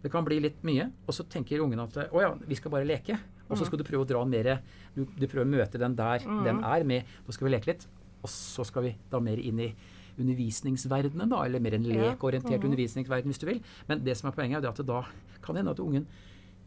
det 0.01 0.11
kan 0.13 0.25
bli 0.25 0.39
litt 0.41 0.63
mye, 0.65 0.87
og 1.05 1.13
så 1.13 1.27
tenker 1.29 1.61
ungen 1.61 1.83
at 1.83 1.99
å 2.07 2.23
ja, 2.23 2.31
vi 2.47 2.57
skal 2.57 2.73
bare 2.73 2.87
leke. 2.87 3.19
Og 3.51 3.57
Mm. 3.57 3.59
så 3.59 3.65
skal 3.67 3.81
du 3.81 3.83
prøve 3.83 4.05
å 4.05 4.07
dra 4.07 4.21
mer 4.23 4.47
du, 4.95 5.01
du 5.03 5.25
prøver 5.27 5.43
å 5.43 5.51
møte 5.51 5.77
den 5.77 5.95
der 5.97 6.23
den 6.23 6.63
er 6.63 6.85
med. 6.87 7.03
Nå 7.27 7.33
skal 7.35 7.49
vi 7.49 7.51
leke 7.51 7.67
litt, 7.73 7.83
og 8.23 8.29
så 8.31 8.63
skal 8.63 8.85
vi 8.85 8.93
da 9.11 9.19
mer 9.19 9.41
inn 9.43 9.59
i 9.59 9.73
undervisningsverdenen, 10.21 11.29
da, 11.29 11.43
eller 11.45 11.59
mer 11.59 11.73
en 11.75 11.83
Ja. 11.85 12.11
lekorientert 12.13 12.63
undervisningsverden, 12.63 13.29
hvis 13.31 13.39
du 13.39 13.45
vil. 13.47 13.61
Men 13.87 14.03
det 14.03 14.17
som 14.17 14.29
er 14.29 14.35
poenget, 14.35 14.63
er 14.63 14.69
at 14.69 14.77
det 14.77 14.85
da 14.87 15.03
kan 15.41 15.55
hende 15.55 15.71
at 15.71 15.79
ungen 15.79 16.07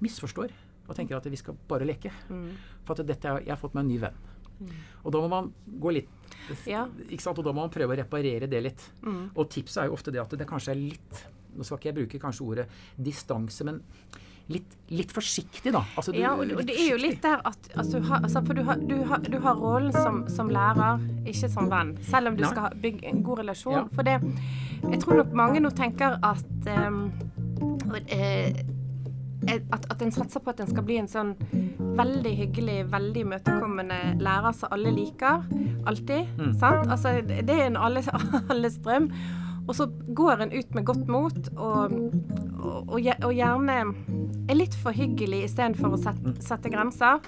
misforstår 0.03 0.51
og 0.89 0.97
tenker 0.97 1.17
at 1.17 1.25
vi 1.31 1.37
skal 1.37 1.55
bare 1.69 1.87
leke. 1.87 2.11
For 2.85 2.95
at 3.01 3.07
dette 3.07 3.23
jeg 3.45 3.49
har 3.49 3.57
fått 3.57 3.75
meg 3.75 3.85
en 3.85 3.89
ny 3.89 3.99
venn. 3.99 4.15
Og 5.05 5.13
da 5.13 5.19
må 5.21 5.29
man 5.29 5.53
gå 5.81 5.93
litt 5.93 6.09
Ja. 6.67 6.87
ikke 7.11 7.21
sant? 7.23 7.39
Og 7.39 7.45
da 7.45 7.53
må 7.53 7.63
man 7.63 7.71
prøve 7.71 7.95
å 7.97 7.99
reparere 7.99 8.47
det 8.49 8.63
litt. 8.63 8.91
Og 9.37 9.49
tipset 9.51 9.83
er 9.83 9.87
jo 9.87 9.93
ofte 9.95 10.13
det 10.13 10.21
at 10.21 10.31
det 10.31 10.47
kanskje 10.47 10.71
er 10.73 10.75
litt 10.77 11.25
Nå 11.57 11.63
skal 11.65 11.79
ikke 11.79 11.95
jeg 11.95 11.95
bruke 11.95 12.19
kanskje 12.19 12.43
ordet 12.49 12.69
distanse, 13.01 13.63
men 13.65 13.81
litt, 14.53 14.75
litt 14.93 15.13
forsiktig, 15.13 15.73
da. 15.73 15.81
Altså, 15.97 16.13
du- 16.13 16.19
Ja, 16.19 16.33
og, 16.35 16.51
og 16.53 16.67
det 16.67 16.75
er 16.77 16.91
jo 16.91 16.97
litt 17.01 17.23
der 17.23 17.41
at 17.45 17.69
altså, 17.77 17.99
du 18.01 18.09
har, 18.11 18.21
altså, 18.23 18.43
For 18.47 18.55
du 18.55 18.63
har, 18.63 18.77
du 18.77 18.97
har, 19.05 19.19
du 19.19 19.39
har 19.41 19.55
rollen 19.57 19.93
som, 19.93 20.25
som 20.29 20.49
lærer, 20.53 21.01
ikke 21.27 21.49
som 21.51 21.71
venn. 21.71 21.97
Selv 22.03 22.29
om 22.29 22.37
du 22.37 22.43
Nei. 22.45 22.51
skal 22.51 22.77
bygge 22.83 23.09
en 23.09 23.23
god 23.25 23.39
relasjon. 23.39 23.73
Ja. 23.75 23.85
For 23.95 24.03
det 24.03 24.21
Jeg 24.91 25.01
tror 25.01 25.17
nok 25.23 25.33
mange 25.33 25.61
nå 25.65 25.71
tenker 25.71 26.19
at 26.23 26.69
um, 26.69 27.13
uh, 27.89 28.53
at, 29.49 29.87
at 29.91 30.03
en 30.03 30.13
satser 30.13 30.41
på 30.41 30.51
at 30.51 30.61
en 30.61 30.71
skal 30.71 30.85
bli 30.87 30.97
en 31.01 31.09
sånn 31.09 31.35
veldig 31.99 32.33
hyggelig, 32.37 32.77
veldig 32.93 33.25
imøtekommende 33.27 33.99
lærer 34.25 34.53
som 34.57 34.73
alle 34.73 34.93
liker. 34.95 35.45
Alltid. 35.87 36.31
Mm. 36.39 36.53
Sant? 36.61 36.89
Altså, 36.91 37.19
det 37.25 37.51
er 37.51 37.67
en 37.67 37.77
alle, 37.77 38.03
alles 38.53 38.79
drøm. 38.85 39.11
Og 39.69 39.75
så 39.77 39.87
går 40.17 40.45
en 40.45 40.53
ut 40.53 40.75
med 40.77 40.85
godt 40.85 41.09
mot, 41.09 41.37
og, 41.57 41.93
og, 42.61 42.89
og, 42.89 42.99
og 43.25 43.33
gjerne 43.33 43.77
er 44.49 44.57
litt 44.59 44.75
for 44.77 44.93
hyggelig 44.93 45.45
istedenfor 45.47 45.95
å 45.97 45.99
sette, 46.01 46.33
sette 46.45 46.71
grenser. 46.73 47.21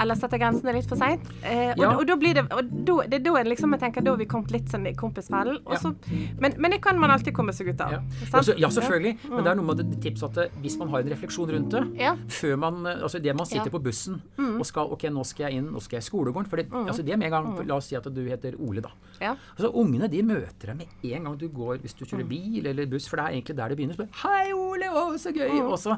Eller 0.00 0.16
sette 0.18 0.38
grensene 0.40 0.72
litt 0.76 0.88
for 0.88 0.96
seint. 1.00 1.24
Eh, 1.44 1.70
og, 1.72 1.78
Ja. 1.82 1.90
og 1.96 2.06
da 2.06 2.16
blir 2.16 2.34
det 2.34 2.44
og 2.52 2.68
da, 2.84 2.96
Det 3.08 3.14
er 3.20 3.24
da 3.24 3.34
en 3.40 3.46
liksom, 3.46 3.70
jeg 3.72 3.80
tenker, 3.80 4.04
da 4.04 4.10
har 4.12 4.18
vi 4.18 4.26
kommet 4.26 4.50
litt 4.52 4.68
sånn 4.68 4.86
i 4.88 4.92
kompisfellen. 4.94 5.58
Ja. 5.70 5.92
Men, 6.40 6.54
men 6.58 6.70
det 6.70 6.80
kan 6.82 6.98
man 6.98 7.10
alltid 7.10 7.34
komme 7.34 7.52
seg 7.52 7.68
ut 7.72 7.80
av. 7.80 7.90
Ja. 7.92 7.98
altså, 8.32 8.56
Ja, 8.58 8.68
selvfølgelig. 8.68 9.16
ja, 9.16 9.22
selvfølgelig. 9.22 9.30
Men 9.30 9.44
det 9.44 9.50
er 9.52 9.54
noe 9.56 9.64
med 9.74 9.76
det 9.92 10.00
tips 10.02 10.22
at 10.24 10.36
eh, 10.38 10.48
hvis 10.62 10.78
man 10.78 10.88
har 10.88 11.00
en 11.00 11.08
refleksjon 11.08 11.50
rundt 11.50 11.70
det 11.70 12.00
Ja. 12.00 12.14
før 12.28 12.56
man, 12.58 12.86
eh, 12.86 13.02
altså 13.02 13.22
det 13.22 13.34
man 13.36 13.46
sitter 13.46 13.70
Ja. 13.72 13.78
på 13.78 13.82
bussen 13.82 14.20
og 14.38 14.66
skal 14.66 14.82
Ok, 14.92 15.02
nå 15.08 15.24
skal 15.24 15.50
jeg 15.50 15.58
inn, 15.62 15.70
nå 15.72 15.80
skal 15.80 16.00
jeg 16.00 16.04
i 16.04 16.10
skolegården. 16.10 16.46
For 16.48 16.56
det, 16.56 16.70
altså 16.70 17.02
det 17.04 17.16
med 17.18 17.32
en 17.32 17.44
gang 17.44 17.66
La 17.66 17.76
oss 17.76 17.86
si 17.86 17.96
at 17.96 18.04
du 18.04 18.24
heter 18.28 18.54
Ole, 18.60 18.80
da. 18.82 18.90
Ja. 19.20 19.36
Altså 19.56 19.72
Ungene 19.72 20.08
de 20.10 20.22
møter 20.22 20.66
deg 20.66 20.76
med 20.76 20.86
en 21.14 21.24
gang 21.24 21.36
du 21.38 21.48
går 21.48 21.78
hvis 21.78 21.94
du 21.96 22.04
kjører 22.04 22.28
bil 22.28 22.66
eller 22.66 22.86
buss, 22.86 23.06
for 23.08 23.16
det 23.16 23.24
er 23.24 23.32
egentlig 23.40 23.56
der 23.56 23.68
det 23.68 23.78
begynner. 23.78 23.96
Så 23.96 24.08
Hei, 24.28 24.52
Ole! 24.52 24.88
Å, 24.92 25.14
så 25.16 25.32
gøy! 25.32 25.62
Og 25.62 25.78
så 25.78 25.96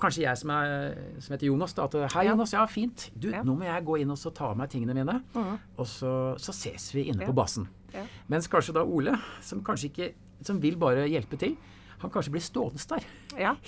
Kanskje 0.00 0.22
jeg 0.24 0.38
som, 0.40 0.50
er, 0.54 0.94
som 1.20 1.34
heter 1.34 1.46
Jonas, 1.50 1.74
da. 1.76 1.84
At 1.84 1.92
Hei, 2.14 2.24
Ja. 2.24 2.30
Jonas. 2.32 2.52
Ja, 2.56 2.64
fint. 2.66 3.10
Du, 3.18 3.28
Ja. 3.30 3.42
nå 3.44 3.54
må 3.58 3.64
jeg 3.68 3.84
gå 3.84 3.98
inn 4.00 4.10
og 4.10 4.16
så 4.18 4.32
ta 4.34 4.46
av 4.50 4.56
meg 4.56 4.70
tingene 4.70 4.94
mine. 4.96 5.22
Og 5.76 5.86
så, 5.86 6.36
så 6.40 6.52
ses 6.56 6.90
vi 6.94 7.04
inne 7.10 7.20
Ja. 7.22 7.26
på 7.28 7.34
bassen. 7.36 7.68
Ja. 7.92 8.04
Mens 8.28 8.48
kanskje 8.48 8.72
da 8.74 8.84
Ole, 8.84 9.18
som 9.42 9.62
kanskje 9.62 9.90
ikke 9.90 10.12
Som 10.42 10.58
vil 10.58 10.76
bare 10.80 11.04
hjelpe 11.06 11.36
til, 11.36 11.54
han 11.98 12.10
kanskje 12.10 12.30
blir 12.32 12.40
stående 12.40 12.80
der. 12.88 13.04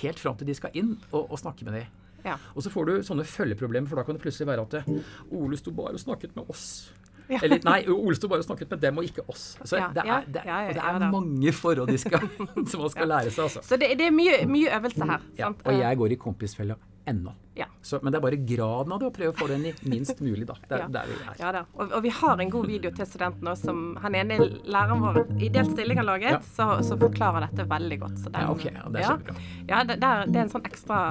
Helt 0.00 0.18
fram 0.18 0.36
til 0.38 0.46
de 0.46 0.54
skal 0.54 0.70
inn 0.72 0.94
og, 1.12 1.30
og 1.30 1.38
snakke 1.38 1.64
med 1.68 1.74
dem. 1.74 1.86
Ja. 2.24 2.36
Og 2.56 2.62
så 2.62 2.70
får 2.72 2.86
du 2.86 2.92
sånne 3.02 3.24
følgeproblemer, 3.28 3.86
for 3.90 3.96
da 3.96 4.04
kan 4.04 4.14
det 4.16 4.22
plutselig 4.22 4.46
være 4.46 4.62
at 4.62 4.88
Ole 5.30 5.58
sto 5.58 5.70
bare 5.70 5.92
og 5.92 6.00
snakket 6.00 6.34
med 6.34 6.48
oss. 6.48 6.90
Ja. 7.30 7.38
Eller 7.42 7.60
nei, 7.64 7.78
Ole 7.92 8.16
sto 8.18 8.28
bare 8.28 8.42
og 8.42 8.46
snakket 8.46 8.70
med 8.70 8.80
dem 8.82 8.98
og 8.98 9.04
ikke 9.06 9.24
oss. 9.28 9.56
Så 9.64 9.78
Ja, 9.78 9.88
det 9.94 10.02
er, 10.04 10.24
det, 10.26 10.42
og 10.46 10.74
det 10.74 10.82
er 10.82 11.10
mange 11.10 11.52
forhold 11.52 11.88
de 11.88 11.98
skal, 11.98 12.26
som 12.70 12.80
man 12.82 12.90
skal 12.90 13.08
lære 13.08 13.30
seg, 13.30 13.44
altså. 13.44 13.62
Så 13.62 13.78
det, 13.80 13.92
det 13.98 14.08
er 14.08 14.14
mye, 14.14 14.42
mye 14.50 14.72
øvelse 14.78 15.04
her. 15.04 15.28
Og 15.64 15.78
jeg 15.78 15.96
går 16.02 16.16
i 16.16 16.20
kompisfella 16.20 16.78
ennå. 17.08 17.32
Ja. 17.54 17.66
Så, 17.84 17.98
men 18.02 18.12
det 18.14 18.16
er 18.18 18.22
bare 18.24 18.36
graden 18.48 18.92
av 18.94 19.00
det 19.02 19.08
å 19.10 19.12
prøve 19.12 19.32
å 19.34 19.36
få 19.36 19.46
den 19.50 19.66
i 19.68 19.72
minst 19.84 20.20
mulig, 20.24 20.46
da. 20.48 20.54
Det 20.68 20.72
er 20.72 20.78
Ja. 20.84 20.86
der 20.88 21.10
vi 21.10 21.16
er. 21.20 21.34
Ja 21.38 21.50
da. 21.52 21.60
Og, 21.76 21.92
og 21.98 22.02
vi 22.02 22.08
har 22.08 22.40
en 22.40 22.50
god 22.50 22.66
video 22.66 22.90
til 22.96 23.04
studenten 23.06 23.50
òg 23.50 23.58
som 23.60 23.82
han 24.00 24.14
ene 24.14 24.38
læreren 24.64 25.02
vår 25.04 25.18
i 25.42 25.50
delt 25.52 25.70
stilling 25.74 25.98
har 26.00 26.06
laget, 26.08 26.30
Ja. 26.30 26.40
så, 26.56 26.68
så 26.86 26.96
forklarer 26.96 27.44
dette 27.50 27.66
veldig 27.68 27.98
godt. 28.00 28.16
Så 28.22 28.30
den, 28.32 28.40
Ja, 28.40 28.50
ok, 28.54 28.64
ja, 28.64 28.88
det 28.88 29.02
er 29.02 29.04
ja. 29.04 29.10
kjempebra. 29.16 29.36
Ja, 29.68 29.82
det, 29.84 29.98
det 30.00 30.36
er 30.40 30.42
en 30.46 30.48
sånn 30.54 30.64
ekstra, 30.70 31.02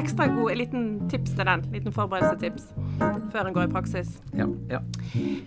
ekstra 0.00 0.26
god 0.34 0.56
liten 0.56 0.86
tips 1.12 1.36
til 1.36 1.44
den. 1.44 1.66
Liten 1.76 1.92
forberedelsestips 1.92 2.70
før 3.34 3.46
en 3.46 3.52
går 3.60 3.68
i 3.68 3.72
praksis. 3.76 4.16
Ja, 4.32 4.46
ja. 4.72 4.80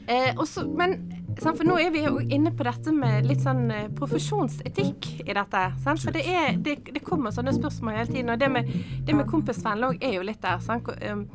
Eh, 0.08 0.34
også, 0.38 0.68
men 0.78 1.00
for 1.42 1.64
nå 1.66 1.80
er 1.82 1.90
vi 1.90 2.04
jo 2.06 2.20
inne 2.22 2.52
på 2.54 2.64
dette 2.68 2.92
med 2.94 3.26
litt 3.26 3.42
sånn 3.42 3.66
eh, 3.74 3.88
profesjonsetikk 3.98 5.08
i 5.26 5.34
dette. 5.34 5.62
Sant? 5.84 6.04
For 6.04 6.14
det, 6.16 6.24
er, 6.30 6.58
det, 6.62 6.78
det 6.94 7.02
kommer 7.06 7.34
sånne 7.34 7.54
spørsmål 7.56 7.98
hele 7.98 8.12
tiden. 8.12 8.30
Og 8.34 8.40
det 8.42 8.50
med, 8.54 8.70
det 9.08 9.16
med 9.18 9.28
kompisvenn 9.32 9.84
òg 9.90 9.98
er 10.04 10.18
jo 10.20 10.26
litt 10.28 10.43
der. 10.44 11.12
Um, 11.12 11.28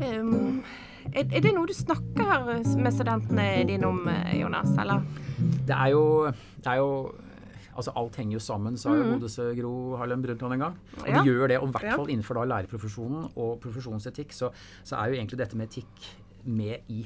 um, 0.00 0.62
er, 1.14 1.24
er 1.30 1.40
det 1.44 1.52
noe 1.54 1.68
du 1.68 1.74
snakker 1.76 2.48
med 2.80 2.92
studentene 2.94 3.46
dine 3.68 3.86
om, 3.88 4.02
eh, 4.10 4.34
Jonas? 4.40 4.72
Eller? 4.82 5.04
Det 5.66 5.76
er 5.76 5.92
jo, 5.94 6.02
det 6.62 6.72
er 6.74 6.82
jo 6.82 6.90
Altså, 7.76 7.92
alt 8.00 8.14
henger 8.16 8.32
jo 8.32 8.40
sammen, 8.40 8.78
sa 8.80 8.88
jo 8.96 9.02
godeste 9.04 9.50
Gro 9.58 9.70
Harlem 10.00 10.22
Brundtland 10.24 10.54
en 10.54 10.62
gang. 10.62 10.76
Og 10.96 11.02
Mm. 11.02 11.10
Ja. 11.12 11.18
det 11.20 11.26
gjør 11.28 11.48
det. 11.50 11.58
Og 11.60 11.68
i 11.68 11.72
hvert 11.74 11.92
fall 11.98 12.06
innenfor 12.08 12.34
da 12.38 12.44
lærerprofesjonen 12.48 13.26
og 13.36 13.60
profesjonsetikk, 13.60 14.32
så, 14.32 14.48
så 14.82 14.96
er 14.96 15.10
jo 15.10 15.18
egentlig 15.18 15.36
dette 15.42 15.58
med 15.60 15.68
etikk 15.68 16.06
med 16.46 16.88
i 16.88 17.02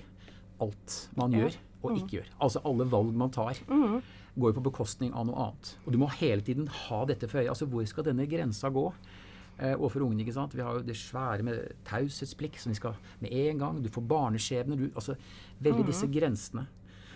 alt 0.63 1.09
man 1.17 1.33
Ja. 1.33 1.39
Mm. 1.39 1.43
gjør 1.43 1.57
og 1.83 1.97
ikke 1.99 2.15
gjør. 2.21 2.29
Altså 2.41 2.63
alle 2.65 2.87
valg 2.87 3.13
man 3.19 3.31
tar, 3.35 3.59
går 3.67 4.47
jo 4.55 4.61
på 4.61 4.63
bekostning 4.71 5.11
av 5.13 5.27
noe 5.27 5.35
annet. 5.49 5.75
Og 5.87 5.93
du 5.93 5.99
må 5.99 6.07
hele 6.21 6.41
tiden 6.41 6.69
ha 6.69 7.05
dette 7.05 7.27
for 7.27 7.41
øye. 7.43 7.49
Altså 7.51 7.67
hvor 7.67 7.85
skal 7.91 8.05
denne 8.05 8.29
grensa 8.31 8.71
gå? 8.71 8.93
Eh, 9.61 9.75
overfor 9.77 10.07
ungene, 10.07 10.25
ikke 10.25 10.33
sant. 10.33 10.55
Vi 10.57 10.65
har 10.65 10.79
jo 10.79 10.85
det 10.85 10.97
svære 10.97 11.45
med 11.45 11.73
taushetsplikt 11.85 12.63
som 12.63 12.73
vi 12.73 12.79
skal 12.79 12.97
med 13.21 13.33
en 13.37 13.59
gang. 13.61 13.83
Du 13.85 13.91
får 13.93 14.07
barneskjebner. 14.09 14.77
Du, 14.81 14.87
altså 14.95 15.17
veldig 15.61 15.85
disse 15.91 16.09
grensene. 16.09 16.65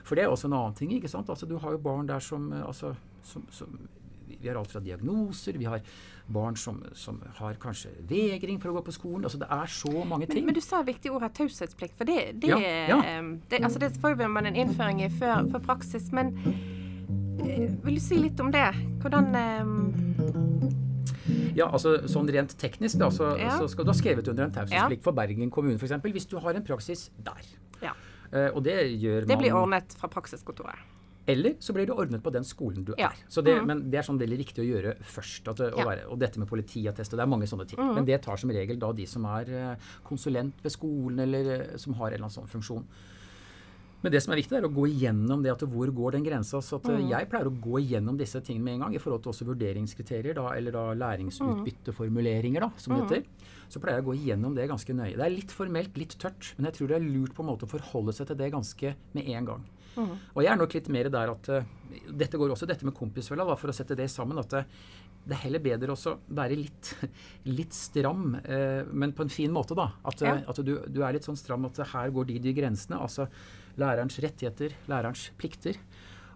For 0.04 0.18
det 0.18 0.26
er 0.26 0.32
også 0.32 0.50
en 0.50 0.58
annen 0.58 0.76
ting. 0.76 0.92
ikke 0.92 1.08
sant? 1.08 1.30
Altså, 1.32 1.48
du 1.48 1.56
har 1.56 1.72
jo 1.72 1.80
barn 1.80 2.08
der 2.08 2.20
som, 2.20 2.52
eh, 2.52 2.66
altså, 2.66 2.94
som, 3.22 3.46
som 3.50 3.78
Vi 4.26 4.48
har 4.48 4.58
alt 4.60 4.72
fra 4.72 4.80
diagnoser, 4.80 5.56
vi 5.56 5.64
har 5.64 5.80
barn 6.26 6.56
som, 6.56 6.82
som, 6.92 7.22
har 7.36 7.54
kanskje 7.60 7.88
vegring 8.08 8.58
for 8.60 8.68
å 8.68 8.74
gå 8.74 8.82
på 8.84 8.92
skolen. 8.92 9.24
altså 9.24 9.38
Det 9.38 9.48
er 9.48 9.66
så 9.66 10.04
mange 10.04 10.26
ting. 10.26 10.44
Men, 10.44 10.52
men 10.52 10.54
du 10.54 10.60
sa 10.60 10.82
et 10.82 10.90
viktig 10.90 11.12
ord 11.12 11.24
her, 11.24 11.32
taushetsplikt. 11.32 11.96
For 11.96 12.04
det, 12.04 12.34
det, 12.42 12.50
ja, 12.52 12.58
ja. 12.90 13.22
det, 13.48 13.62
altså 13.62 13.80
det 13.80 13.94
får 14.02 14.20
man 14.28 14.44
en 14.44 14.56
innføring 14.56 15.00
i 15.00 15.08
før, 15.08 15.48
før 15.48 15.64
praksis. 15.64 16.12
Men 16.12 16.34
eh, 17.40 17.70
vil 17.86 17.96
du 17.96 18.04
si 18.04 18.20
litt 18.20 18.40
om 18.40 18.52
det? 18.52 18.68
Hvordan 19.00 19.32
ja, 21.56 21.68
altså 21.68 21.96
sånn 22.10 22.30
rent 22.34 22.56
teknisk 22.60 22.98
da, 23.00 23.10
så, 23.14 23.34
ja. 23.40 23.54
så 23.60 23.68
skal 23.70 23.86
du 23.86 23.92
ha 23.92 23.98
skrevet 23.98 24.30
under 24.32 24.48
en 24.48 24.54
taushetsplikt 24.54 25.04
for 25.06 25.16
Bergen 25.16 25.52
kommune 25.54 25.78
f.eks. 25.78 25.96
hvis 26.16 26.28
du 26.30 26.38
har 26.42 26.58
en 26.58 26.66
praksis 26.66 27.08
der. 27.26 27.46
Ja. 27.84 27.94
Uh, 28.34 28.50
og 28.56 28.64
det 28.66 28.76
gjør 28.98 29.24
man 29.24 29.30
Det 29.30 29.40
blir 29.42 29.56
ordnet 29.56 29.96
fra 29.98 30.10
praksiskontoret. 30.10 30.90
Eller 31.26 31.54
så 31.60 31.72
blir 31.72 31.86
det 31.88 31.94
ordnet 31.96 32.20
på 32.22 32.30
den 32.34 32.44
skolen 32.44 32.84
du 32.84 32.92
ja. 32.98 33.08
er. 33.08 33.20
Det, 33.42 33.54
mm. 33.56 33.68
Men 33.68 33.82
det 33.88 34.00
er 34.00 34.04
sånn 34.04 34.20
veldig 34.20 34.38
riktig 34.42 34.60
å 34.60 34.66
gjøre 34.66 34.92
først. 35.08 35.48
At, 35.54 35.62
ja. 35.72 35.86
være, 35.88 36.04
og 36.12 36.20
dette 36.20 36.40
med 36.40 36.50
politiattest 36.50 37.14
og 37.14 37.20
Det 37.20 37.24
er 37.24 37.30
mange 37.32 37.48
sånne 37.48 37.66
ting. 37.70 37.80
Mm. 37.80 37.94
Men 37.98 38.08
det 38.08 38.20
tar 38.26 38.40
som 38.40 38.52
regel 38.52 38.80
da 38.80 38.92
de 38.96 39.06
som 39.08 39.24
er 39.32 39.52
uh, 39.54 39.92
konsulent 40.04 40.60
ved 40.64 40.74
skolen, 40.74 41.22
eller 41.24 41.50
uh, 41.54 41.76
som 41.80 41.96
har 42.00 42.10
en 42.10 42.18
eller 42.18 42.26
annen 42.26 42.36
sånn 42.36 42.50
funksjon. 42.50 42.84
Men 44.04 44.12
det 44.12 44.20
som 44.20 44.34
er 44.34 44.42
viktig, 44.42 44.58
er 44.58 44.66
å 44.68 44.72
gå 44.72 44.82
igjennom 44.90 45.40
det 45.40 45.54
at 45.54 45.62
hvor 45.64 45.88
går 45.96 46.18
den 46.18 46.26
grensa. 46.26 46.60
Så 46.60 46.76
at 46.76 46.90
mm. 46.92 47.06
jeg 47.08 47.28
pleier 47.32 47.48
å 47.48 47.54
gå 47.66 47.80
igjennom 47.80 48.18
disse 48.20 48.42
tingene 48.44 48.66
med 48.66 48.76
en 48.76 48.82
gang 48.84 48.96
i 48.98 49.00
forhold 49.00 49.22
til 49.24 49.32
også 49.32 49.46
vurderingskriterier, 49.48 50.36
da, 50.36 50.50
eller 50.52 50.76
da 50.76 50.82
læringsutbytteformuleringer, 51.00 52.66
da, 52.66 52.68
som 52.76 52.92
det 52.92 52.98
mm. 53.00 53.06
heter. 53.06 53.54
Så 53.72 53.80
pleier 53.80 54.02
jeg 54.02 54.04
å 54.04 54.08
gå 54.10 54.16
igjennom 54.18 54.58
det 54.58 54.68
ganske 54.68 54.98
nøye. 54.98 55.14
Det 55.16 55.24
er 55.24 55.32
litt 55.32 55.54
formelt, 55.56 55.96
litt 55.96 56.18
tørt, 56.20 56.50
men 56.58 56.68
jeg 56.68 56.76
tror 56.76 56.92
det 56.92 56.98
er 56.98 57.06
lurt 57.06 57.32
på 57.32 57.46
en 57.46 57.48
måte 57.48 57.64
å 57.64 57.72
forholde 57.72 58.12
seg 58.12 58.28
til 58.28 58.38
det 58.42 58.50
ganske 58.52 58.92
med 59.16 59.32
en 59.38 59.48
gang. 59.48 59.64
Mm. 59.94 60.12
Og 60.34 60.42
jeg 60.42 60.52
er 60.52 60.60
nok 60.60 60.76
litt 60.76 60.90
mer 60.90 61.08
der 61.14 61.30
at 61.30 61.48
uh, 61.54 61.66
Dette 62.10 62.38
går 62.40 62.50
også 62.50 62.66
dette 62.66 62.84
med 62.84 62.96
kompisfella, 62.98 63.46
for 63.56 63.70
å 63.70 63.76
sette 63.76 63.96
det 63.96 64.10
sammen. 64.12 64.40
at 64.42 64.58
uh, 64.58 64.68
det 65.24 65.38
er 65.38 65.44
heller 65.46 65.62
bedre 65.64 65.94
å 65.94 66.14
være 66.36 66.56
litt, 66.58 66.90
litt 67.58 67.72
stram, 67.72 68.34
eh, 68.44 68.82
men 68.92 69.14
på 69.16 69.24
en 69.24 69.32
fin 69.32 69.52
måte, 69.52 69.72
da. 69.72 69.86
At, 70.04 70.20
ja. 70.20 70.34
at 70.44 70.58
du, 70.60 70.74
du, 70.84 70.98
er 71.00 71.16
litt 71.16 71.24
sånn 71.24 71.38
stram 71.40 71.64
at 71.64 71.80
her 71.94 72.12
går 72.12 72.28
de, 72.28 72.36
de 72.44 72.52
grensene. 72.52 72.98
altså 73.00 73.30
lærerens 73.80 74.18
rettigheter, 74.22 74.74
lærerens 74.90 75.28
plikter 75.40 75.78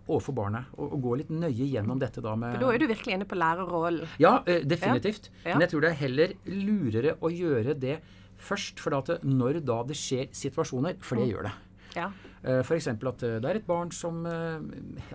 overfor 0.09 0.35
barnet. 0.37 0.69
Og, 0.79 0.95
og 0.97 1.03
gå 1.05 1.17
litt 1.21 1.33
nøye 1.33 1.69
gjennom 1.69 2.01
dette 2.01 2.23
da 2.25 2.35
med 2.39 2.57
For 2.57 2.65
Da 2.65 2.75
er 2.75 2.83
du 2.83 2.89
virkelig 2.91 3.19
inne 3.19 3.29
på 3.29 3.39
lærerrollen? 3.39 4.17
Ja, 4.23 4.39
eh, 4.49 4.65
definitivt. 4.67 5.31
Ja. 5.43 5.51
Ja. 5.51 5.57
Men 5.57 5.67
jeg 5.67 5.75
tror 5.75 5.85
det 5.85 5.93
er 5.93 6.01
heller 6.03 6.35
lurere 6.49 7.17
å 7.21 7.33
gjøre 7.33 7.77
det 7.79 7.99
først. 8.39 8.81
For 8.83 8.97
at 8.99 9.25
når 9.27 9.63
da 9.67 9.83
det 9.89 9.99
skjer 9.99 10.31
situasjoner, 10.33 10.99
for 11.05 11.21
det 11.21 11.29
mm. 11.29 11.33
gjør 11.35 11.49
det. 11.51 11.55
Ja. 11.99 12.09
Uh, 12.39 12.61
F.eks. 12.63 12.87
at 12.87 13.03
uh, 13.03 13.37
det 13.43 13.49
er 13.51 13.59
et 13.59 13.67
barn 13.67 13.91
som 13.95 14.21
uh, 14.23 14.63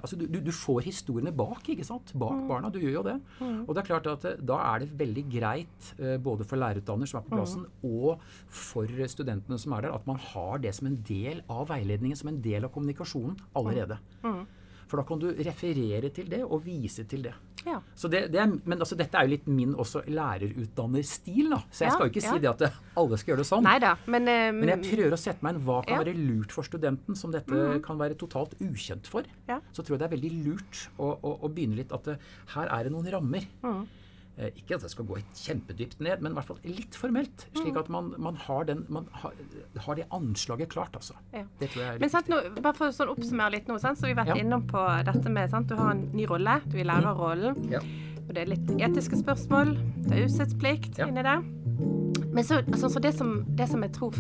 altså 0.01 0.17
du, 0.19 0.25
du, 0.43 0.51
får 0.53 0.81
historiene 0.89 1.31
bak 1.35 1.69
ikke 1.71 1.85
sant? 1.87 2.11
Bak 2.19 2.35
mm. 2.41 2.47
barna. 2.49 2.71
Du 2.73 2.81
gjør 2.81 2.97
jo 2.97 3.05
det. 3.07 3.15
Mm. 3.39 3.61
Og 3.63 3.71
det 3.71 3.83
er 3.83 3.89
klart 3.89 4.09
at 4.11 4.27
da 4.43 4.59
er 4.73 4.83
det 4.83 4.97
veldig 4.99 5.25
greit 5.31 5.93
både 6.23 6.45
for 6.47 6.59
lærerutdanner 6.59 7.09
som 7.09 7.19
er 7.19 7.27
på 7.27 7.33
mm. 7.33 7.37
plassen, 7.39 7.63
mm. 7.63 7.93
og 7.93 8.25
for 8.63 9.07
studentene 9.13 9.59
som 9.61 9.75
er 9.75 9.85
der, 9.85 9.95
at 9.95 10.09
man 10.09 10.19
har 10.19 10.59
det 10.63 10.73
som 10.75 10.89
en 10.89 10.99
del 11.07 11.41
av 11.51 11.69
veiledningen, 11.71 12.19
som 12.19 12.31
en 12.31 12.41
del 12.43 12.67
av 12.67 12.73
kommunikasjonen 12.75 13.37
allerede. 13.59 13.99
Mm. 14.25 14.43
For 14.87 14.99
da 14.99 15.07
kan 15.07 15.21
du 15.21 15.29
referere 15.33 16.11
til 16.13 16.29
det 16.31 16.43
og 16.43 16.63
vise 16.65 17.05
til 17.09 17.25
det. 17.27 17.33
Ja. 17.63 17.77
Det, 17.79 18.25
det 18.33 18.39
er, 18.41 18.49
men 18.51 18.83
altså, 18.83 18.97
dette 18.99 19.17
er 19.17 19.27
jo 19.27 19.33
litt 19.33 19.47
min 19.47 19.73
også 19.79 20.03
lærerutdannerstil. 20.11 21.53
da. 21.53 21.61
Så 21.69 21.85
jeg 21.85 21.91
ja, 21.91 21.95
skal 21.95 22.09
jo 22.09 22.13
ikke 22.13 22.25
si 22.25 22.43
det 22.43 22.51
at 22.51 22.81
alle 22.99 23.19
skal 23.19 23.33
gjøre 23.33 23.43
det 23.43 23.49
sånn. 23.49 23.65
Neida, 23.67 23.93
men, 24.11 24.27
uh, 24.27 24.49
men 24.59 24.73
jeg 24.73 24.83
prøver 24.89 25.15
å 25.15 25.21
sette 25.21 25.45
meg 25.45 25.55
inn 25.55 25.63
hva 25.67 25.79
kan 25.87 26.03
være 26.03 26.15
lurt 26.17 26.55
for 26.55 26.67
studenten, 26.67 27.19
som 27.19 27.33
dette 27.33 27.53
mm. 27.53 27.81
kan 27.85 27.99
være 28.01 28.19
totalt 28.19 28.57
ukjent 28.59 29.09
for. 29.09 29.27
Så 29.47 29.83
tror 29.83 29.95
jeg 29.95 30.03
det 30.03 30.09
er 30.09 30.15
veldig 30.17 30.33
lurt 30.43 30.85
å, 30.97 31.13
å, 31.15 31.35
å 31.47 31.51
begynne 31.51 31.79
litt 31.79 31.95
at 31.95 32.11
det, 32.11 32.19
uh, 32.19 32.55
her 32.57 32.73
er 32.73 32.87
det 32.87 32.95
noen 32.95 33.11
rammer. 33.15 33.47
Mm. 33.63 33.83
Eh, 34.33 34.49
ikke 34.57 34.79
at 34.79 34.81
det 34.81 34.89
skal 34.89 35.05
gå 35.05 35.19
kjempedypt 35.37 35.99
ned, 36.01 36.23
men 36.25 36.33
i 36.33 36.37
hvert 36.39 36.47
fall 36.47 36.61
litt 36.65 36.95
formelt. 36.97 37.45
Slik 37.53 37.75
at 37.77 37.89
man, 37.93 38.09
man, 38.17 38.37
har, 38.47 38.65
den, 38.65 38.81
man 38.89 39.05
har, 39.21 39.35
har, 39.85 39.99
det 39.99 40.07
anslaget 40.15 40.71
klart, 40.73 40.95
altså. 40.97 41.13
Ja. 41.35 41.43
Det 41.59 41.69
tror 41.69 41.83
jeg 41.83 41.91
er 41.91 42.01
men 42.01 42.09
sant, 42.09 42.31
nå, 42.31 42.39
Bare 42.57 42.73
for 42.77 42.89
å 42.89 42.95
sånn 42.95 43.11
oppsummere 43.13 43.53
litt 43.59 43.69
nå, 43.69 43.77
sant, 43.81 43.99
så 43.99 44.07
vi 44.07 44.15
har 44.15 44.23
vært 44.23 44.33
ja. 44.33 44.39
innom 44.41 44.65
på 44.69 44.81
dette 45.05 45.33
med 45.33 45.53
sant, 45.53 45.69
Du 45.69 45.77
har 45.77 45.93
en 45.93 46.07
ny 46.17 46.25
rolle, 46.29 46.57
du 46.65 46.79
er 46.79 46.89
lærerrollen. 46.89 47.59
Ja. 47.69 47.83
Og 48.23 48.31
det 48.33 48.41
er 48.41 48.49
litt 48.55 48.71
etiske 48.79 49.19
spørsmål, 49.19 49.75
taushetsplikt 50.07 50.97
ja. 50.97 51.09
inni 51.11 51.25
det. 51.27 51.35
Men 52.33 52.47
så, 52.47 52.63
altså, 52.63 52.89
så 52.89 53.01
det, 53.03 53.11
som, 53.13 53.35
det, 53.53 53.67
som, 53.69 53.83
jeg 53.85 53.93
tror 53.93 54.17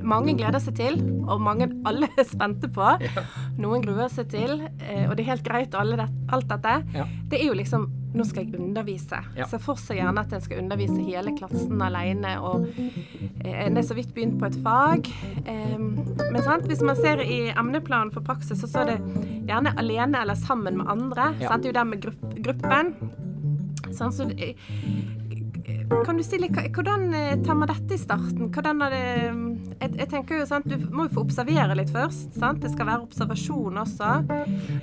mange 0.00 0.32
gleder 0.38 0.62
seg 0.62 0.78
til, 0.78 0.96
og 1.28 1.42
mange 1.44 1.68
alle 1.90 2.08
er 2.16 2.24
spente 2.30 2.70
på, 2.72 2.94
ja. 3.04 3.26
noen 3.60 3.84
gruer 3.84 4.08
seg 4.12 4.32
til, 4.32 4.56
eh, 4.80 5.04
og 5.04 5.18
det 5.18 5.26
er 5.26 5.34
helt 5.34 5.44
greit, 5.44 5.76
alle 5.76 6.00
det, 6.00 6.08
alt 6.32 6.48
dette, 6.48 6.78
ja. 6.96 7.04
det 7.28 7.42
er 7.42 7.52
jo 7.52 7.58
liksom 7.60 7.84
nå 8.14 8.24
skal 8.26 8.44
jeg 8.44 8.60
undervise. 8.60 9.18
Ja. 9.34 9.46
Se 9.50 9.58
for 9.62 9.80
seg 9.80 9.98
gjerne 9.98 10.22
at 10.22 10.32
en 10.34 10.42
skal 10.44 10.60
undervise 10.62 10.98
hele 11.02 11.34
klassen 11.34 11.82
alene. 11.82 12.36
Og 12.46 12.68
eh, 12.78 13.66
en 13.66 13.78
er 13.80 13.86
så 13.86 13.96
vidt 13.98 14.14
begynt 14.14 14.38
på 14.40 14.48
et 14.50 14.58
fag. 14.64 15.10
Eh, 15.44 15.76
men 15.78 16.40
sant? 16.46 16.68
hvis 16.70 16.84
man 16.86 16.98
ser 16.98 17.22
i 17.24 17.48
emneplanen 17.50 18.14
for 18.14 18.24
praksis, 18.24 18.60
så 18.62 18.70
står 18.70 18.92
det 18.92 18.98
gjerne 19.50 19.74
alene 19.80 20.22
eller 20.22 20.38
sammen 20.38 20.78
med 20.80 20.90
andre. 20.94 21.32
Ja. 21.42 21.50
Sant? 21.50 21.64
Det 21.64 21.72
er 21.72 21.74
jo 21.74 21.78
det 21.80 21.86
med 21.90 22.04
grupp, 22.06 22.24
gruppen. 22.48 22.94
Sånn, 23.94 24.14
Så 24.14 24.26
kan 26.04 26.16
du 26.18 26.24
si 26.26 26.38
litt, 26.40 26.56
Hvordan 26.74 27.10
eh, 27.14 27.34
tar 27.44 27.58
man 27.58 27.70
dette 27.70 27.96
i 27.96 28.00
starten? 28.00 28.50
Hvordan 28.54 28.82
er 28.86 28.94
det 28.94 29.04
jeg, 29.80 29.90
jeg, 30.00 30.08
tenker 30.12 30.40
jo, 30.40 30.46
sant, 30.48 30.68
Du 30.68 30.86
må 30.94 31.06
jo 31.08 31.14
få 31.16 31.24
observere 31.24 31.76
litt 31.78 31.92
først. 31.94 32.34
sant? 32.38 32.62
Det 32.62 32.72
skal 32.72 32.88
være 32.90 33.06
observasjon 33.06 33.82
også. 33.84 34.10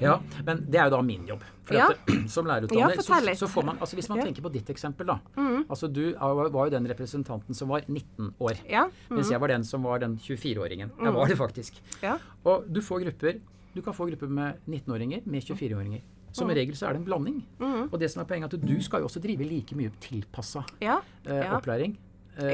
Ja, 0.01 0.17
men 0.47 0.65
det 0.67 0.81
er 0.81 0.89
jo 0.89 0.95
da 0.95 1.01
min 1.05 1.27
jobb. 1.29 1.45
For 1.67 1.77
ja. 1.77 1.91
at, 1.93 2.11
Som 2.35 2.49
lærerutdanner 2.49 2.97
ja, 2.97 3.05
så, 3.05 3.35
så, 3.43 3.47
får 3.51 3.67
man 3.67 3.77
altså 3.77 3.95
Hvis 3.99 4.09
man 4.09 4.19
ja. 4.19 4.25
tenker 4.27 4.43
på 4.43 4.51
ditt 4.53 4.69
eksempel, 4.73 5.11
da. 5.13 5.19
Mm. 5.37 5.67
altså 5.69 5.87
Du 5.87 6.03
var 6.17 6.67
jo 6.67 6.73
den 6.73 6.89
representanten 6.89 7.57
som 7.57 7.71
var 7.71 7.85
19 7.87 8.33
år. 8.39 8.59
Ja. 8.69 8.87
Mm. 9.09 9.19
Mens 9.19 9.31
jeg 9.31 9.41
var 9.41 9.53
den 9.53 9.67
som 9.67 9.85
var 9.85 10.01
den 10.03 10.17
24-åringen. 10.19 10.93
Jeg 10.97 11.15
var 11.15 11.31
det 11.31 11.39
faktisk. 11.39 11.81
Ja. 12.03 12.17
Og 12.43 12.67
du 12.67 12.81
får 12.83 13.05
grupper 13.05 13.39
du 13.73 13.81
kan 13.81 13.95
få 13.95 14.05
grupper 14.09 14.27
med 14.27 14.59
19-åringer 14.67 15.21
med 15.23 15.43
24-åringer. 15.43 16.01
Som 16.31 16.47
mm. 16.47 16.55
regel 16.55 16.75
så 16.75 16.87
er 16.87 16.95
det 16.95 17.01
en 17.01 17.07
blanding. 17.07 17.41
Mm. 17.59 17.87
Og 17.89 17.99
det 17.99 18.11
som 18.11 18.23
er 18.23 18.27
poenget, 18.27 18.53
er 18.53 18.59
at 18.59 18.67
du 18.67 18.83
skal 18.83 19.03
jo 19.03 19.07
også 19.09 19.21
drive 19.23 19.47
like 19.47 19.75
mye 19.75 19.91
tilpassa 20.03 20.63
ja, 20.83 20.99
eh, 21.25 21.43
ja. 21.43 21.55
opplæring. 21.57 21.97
Eh. 22.37 22.53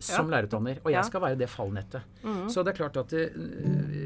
Som 0.00 0.30
lærerutdanner. 0.32 0.80
Og 0.84 0.92
jeg 0.94 1.04
skal 1.08 1.22
være 1.24 1.38
det 1.40 1.48
fallnettet. 1.52 2.02
Mm. 2.22 2.48
Så 2.52 2.64
det 2.64 2.72
er 2.72 2.78
klart 2.78 2.96
at 3.02 3.12
det, 3.12 3.26
uh, 3.36 4.03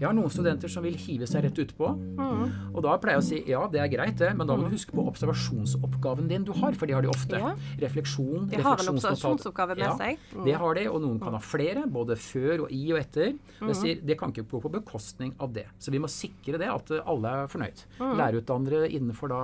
jeg 0.00 0.06
har 0.08 0.14
noen 0.16 0.32
studenter 0.32 0.70
som 0.70 0.84
vil 0.84 0.96
hive 0.98 1.26
seg 1.30 1.44
rett 1.46 1.58
utpå. 1.64 1.90
Mm. 2.18 2.72
Og 2.72 2.80
da 2.84 2.96
pleier 3.02 3.20
jeg 3.20 3.22
å 3.22 3.26
si 3.26 3.38
ja, 3.50 3.60
det 3.70 3.80
er 3.82 3.90
greit, 3.92 4.16
det, 4.18 4.32
men 4.34 4.48
da 4.48 4.56
må 4.56 4.66
du 4.66 4.72
mm. 4.72 4.74
huske 4.74 4.96
på 4.96 5.04
observasjonsoppgaven 5.10 6.30
din 6.30 6.46
du 6.46 6.52
har, 6.58 6.74
for 6.78 6.90
de 6.90 6.96
har 6.96 7.04
de 7.04 7.12
ofte. 7.12 7.38
Ja. 7.40 7.52
Refleksjon. 7.84 8.48
De 8.50 8.60
har 8.64 8.82
en 8.82 8.92
observasjonsoppgave 8.94 9.78
med 9.78 9.86
ja, 9.86 9.94
seg. 10.00 10.26
Mm. 10.34 10.42
Det 10.48 10.58
har 10.64 10.78
de, 10.80 10.84
og 10.90 11.00
noen 11.04 11.22
kan 11.22 11.38
ha 11.38 11.42
flere, 11.44 11.86
både 11.86 12.18
før 12.20 12.66
og 12.66 12.74
i 12.74 12.82
og 12.90 13.00
etter. 13.00 13.32
Mm. 13.60 13.70
Det, 13.70 13.78
sier, 13.78 14.04
det 14.10 14.18
kan 14.20 14.34
ikke 14.34 14.46
gå 14.50 14.62
på 14.66 14.74
bekostning 14.80 15.34
av 15.44 15.54
det. 15.54 15.68
Så 15.78 15.94
vi 15.94 16.02
må 16.02 16.10
sikre 16.10 16.60
det, 16.60 16.70
at 16.70 16.94
alle 17.04 17.38
er 17.44 17.50
fornøyd. 17.54 17.86
Mm. 18.00 18.14
Lærerutdannere 18.20 18.90
innenfor 18.90 19.32
da 19.32 19.42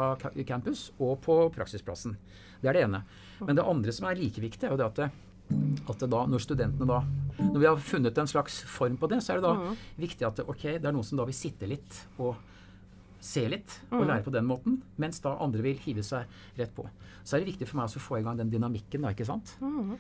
campus 0.49 0.89
og 0.99 1.19
på 1.25 1.43
praksisplassen. 1.55 2.19
Det 2.61 2.69
er 2.69 2.77
det 2.77 2.87
ene. 2.91 3.05
Men 3.41 3.57
det 3.57 3.65
andre 3.65 3.95
som 3.95 4.11
er 4.11 4.19
like 4.19 4.43
viktig, 4.43 4.67
er 4.67 4.75
jo 4.75 4.81
det 4.83 4.91
at 4.91 5.21
at 5.91 6.05
da, 6.11 6.21
når 6.31 6.43
studentene 6.45 6.87
da 6.89 7.01
Når 7.41 7.59
vi 7.59 7.67
har 7.67 7.81
funnet 7.83 8.19
en 8.21 8.29
slags 8.29 8.61
form 8.69 8.99
på 9.01 9.09
det, 9.11 9.23
så 9.25 9.33
er 9.33 9.41
det 9.41 9.49
da 9.49 9.55
mm. 9.57 9.77
viktig 10.03 10.27
at 10.29 10.43
ok, 10.45 10.65
det 10.77 10.87
er 10.87 10.93
noen 10.93 11.07
som 11.07 11.19
da 11.21 11.25
vil 11.29 11.37
sitte 11.37 11.69
litt 11.71 12.03
og 12.21 12.37
se 13.21 13.45
litt 13.49 13.79
og 13.91 14.03
mm. 14.03 14.07
lære 14.09 14.25
på 14.27 14.33
den 14.35 14.47
måten, 14.49 14.79
mens 15.01 15.21
da 15.25 15.35
andre 15.41 15.65
vil 15.65 15.81
hive 15.85 16.05
seg 16.05 16.29
rett 16.59 16.73
på. 16.77 16.87
Så 17.25 17.37
er 17.37 17.43
det 17.43 17.53
viktig 17.53 17.69
for 17.69 17.81
meg 17.81 17.93
å 17.97 18.03
få 18.03 18.21
i 18.21 18.25
gang 18.25 18.39
den 18.41 18.53
dynamikken, 18.53 19.05
da, 19.05 19.13
ikke 19.13 19.29
sant. 19.29 19.55
Mm. 19.61 19.97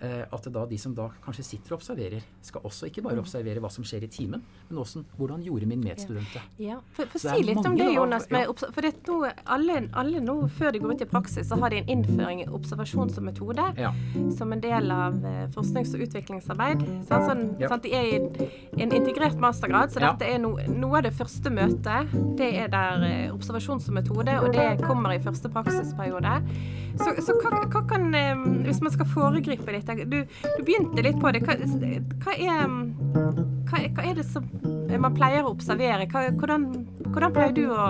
Eh, 0.00 0.20
at 0.30 0.44
da 0.54 0.62
de 0.66 0.76
som 0.78 0.92
da 0.94 1.08
kanskje 1.24 1.42
sitter 1.42 1.74
og 1.74 1.80
observerer, 1.80 2.22
skal 2.46 2.62
også 2.68 2.86
ikke 2.86 3.02
bare 3.02 3.16
mm. 3.16 3.22
observere 3.24 3.58
hva 3.58 3.70
som 3.74 3.82
skjer 3.86 4.04
i 4.06 4.10
timen, 4.14 4.44
men 4.68 4.78
også 4.78 5.02
hvordan 5.18 5.42
gjorde 5.42 5.66
min 5.66 5.82
medstudent 5.82 6.36
det. 6.36 6.42
Ja. 6.62 6.76
For, 6.94 7.10
for 7.10 7.24
si 7.24 7.42
litt 7.42 7.58
om 7.66 7.74
det, 7.74 7.88
Jonas. 7.96 8.28
Av, 8.30 8.44
ja. 8.44 8.52
for 8.54 8.86
det 8.86 8.92
nå, 9.08 9.16
alle, 9.56 9.80
alle, 9.98 10.22
nå, 10.22 10.36
før 10.54 10.76
de 10.76 10.82
går 10.84 10.94
ut 10.94 11.02
i 11.02 11.10
praksis, 11.10 11.50
så 11.50 11.58
har 11.58 11.74
de 11.74 11.82
en 11.82 11.90
innføring 11.96 12.44
i 12.44 12.48
observasjon 12.60 13.10
som 13.10 13.26
metode. 13.26 13.66
Ja. 13.74 13.90
Som 14.38 14.54
en 14.54 14.62
del 14.62 14.86
av 14.94 15.18
uh, 15.24 15.44
forsknings- 15.56 15.96
og 15.98 16.06
utviklingsarbeid. 16.06 16.86
Sånn, 17.10 17.26
sånn, 17.32 17.44
ja. 17.58 17.72
sånn, 17.72 17.82
de 17.82 17.96
er 17.98 18.08
i 18.12 18.22
en 18.78 18.94
integrert 18.94 19.42
mastergrad, 19.42 19.90
så 19.90 20.04
dette 20.06 20.30
er 20.30 20.38
no, 20.44 20.54
noe 20.78 21.00
av 21.00 21.08
det 21.08 21.14
første 21.18 21.50
møtet. 21.50 22.14
Det 22.38 22.52
er 22.62 22.70
der 22.70 23.02
uh, 23.02 23.34
observasjon 23.34 23.82
som 23.82 23.98
metode, 23.98 24.38
og 24.44 24.54
det 24.54 24.76
kommer 24.86 25.18
i 25.18 25.22
første 25.26 25.50
praksisperiode. 25.50 26.38
Så, 26.98 27.14
så 27.22 27.34
hva, 27.38 27.62
hva, 27.70 27.82
kan 27.88 28.08
Hvis 28.66 28.80
man 28.82 28.94
skal 28.94 29.08
foregripe 29.12 29.74
litt 29.74 29.90
du, 30.10 30.20
du, 30.24 30.62
begynte 30.66 31.04
litt 31.04 31.20
på 31.22 31.32
det. 31.34 31.44
Hva, 31.46 31.54
hva, 32.24 32.34
er, 32.34 32.66
hva, 33.70 33.82
hva, 33.94 34.04
er, 34.04 34.18
det 34.18 34.26
som 34.26 34.46
man 34.98 35.14
pleier 35.16 35.46
å 35.46 35.54
observere? 35.54 36.08
hvordan, 36.10 36.68
hvordan 37.12 37.34
pleier 37.34 37.54
du 37.54 37.66
å 37.70 37.88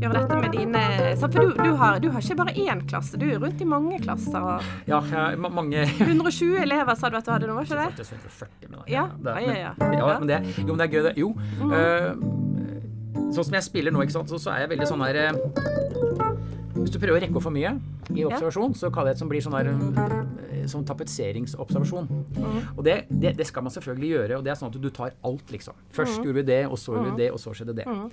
gjøre 0.00 0.20
dette 0.20 0.38
med 0.42 0.54
dine 0.56 0.82
For 1.20 1.32
du, 1.32 1.52
du, 1.56 1.70
har, 1.80 2.00
du, 2.02 2.08
har, 2.12 2.24
ikke 2.24 2.38
bare 2.40 2.54
én 2.60 2.82
klasse, 2.88 3.20
du 3.20 3.26
er 3.28 3.40
rundt 3.42 3.62
i 3.62 3.68
mange 3.68 4.00
klasser. 4.02 4.66
Ja, 4.88 5.00
mange 5.36 5.86
120 5.86 6.60
elever 6.64 6.98
sa 6.98 7.10
du 7.10 7.18
at 7.20 7.26
du 7.26 7.32
hadde 7.32 7.50
nå, 7.50 7.56
var 7.56 7.68
ikke 7.68 7.80
det? 7.80 8.06
140, 8.10 8.70
men, 8.70 8.80
ja, 8.92 9.06
det, 9.16 9.36
ja, 9.46 9.56
ja, 9.56 9.56
ja. 9.62 9.92
ja 9.96 10.18
men 10.18 10.30
det, 10.30 10.40
jo, 10.60 10.72
men 10.72 10.82
det 10.82 10.88
er 10.88 10.94
gøy, 10.96 11.02
det. 11.08 11.14
Jo. 11.20 11.32
Mm. 11.60 11.72
Uh, 11.72 13.32
sånn 13.34 13.48
som 13.48 13.58
jeg 13.58 13.66
spiller 13.66 13.94
nå, 13.94 14.04
ikke 14.04 14.18
sant, 14.18 14.32
så, 14.32 14.40
så 14.40 14.54
er 14.54 14.64
jeg 14.64 14.74
veldig 14.76 14.88
sånn 14.88 15.04
her 15.06 15.20
uh, 15.24 15.38
Hvis 16.76 16.92
du 16.94 17.00
prøver 17.00 17.16
å 17.16 17.22
rekke 17.24 17.40
opp 17.40 17.48
for 17.48 17.54
mye 17.54 17.76
i 18.14 18.24
observasjon, 18.26 18.76
så 18.78 18.90
kaller 18.94 19.12
jeg 19.12 19.18
det 19.18 19.24
som 19.24 19.30
blir 19.32 19.44
sånn 19.44 19.56
der 19.56 20.66
som 20.70 20.84
tapetseringsobservasjon. 20.86 22.08
Mm. 22.36 22.56
Og 22.76 22.84
det, 22.86 23.00
det, 23.10 23.34
det, 23.38 23.46
skal 23.48 23.66
man 23.66 23.74
selvfølgelig 23.74 24.12
gjøre, 24.12 24.38
og 24.38 24.46
det 24.46 24.52
er 24.52 24.60
sånn 24.60 24.72
at 24.72 24.80
du 24.82 24.88
tar 24.94 25.16
alt, 25.26 25.52
liksom. 25.54 25.76
Først 25.94 26.18
mm. 26.18 26.24
gjorde 26.24 26.40
vi 26.40 26.48
det, 26.52 26.62
og 26.68 26.80
så 26.80 26.96
gjorde 26.96 27.12
vi 27.12 27.22
det, 27.24 27.28
og 27.34 27.42
så 27.42 27.54
skjedde 27.56 27.76
det. 27.80 27.86
Mm. 27.86 28.08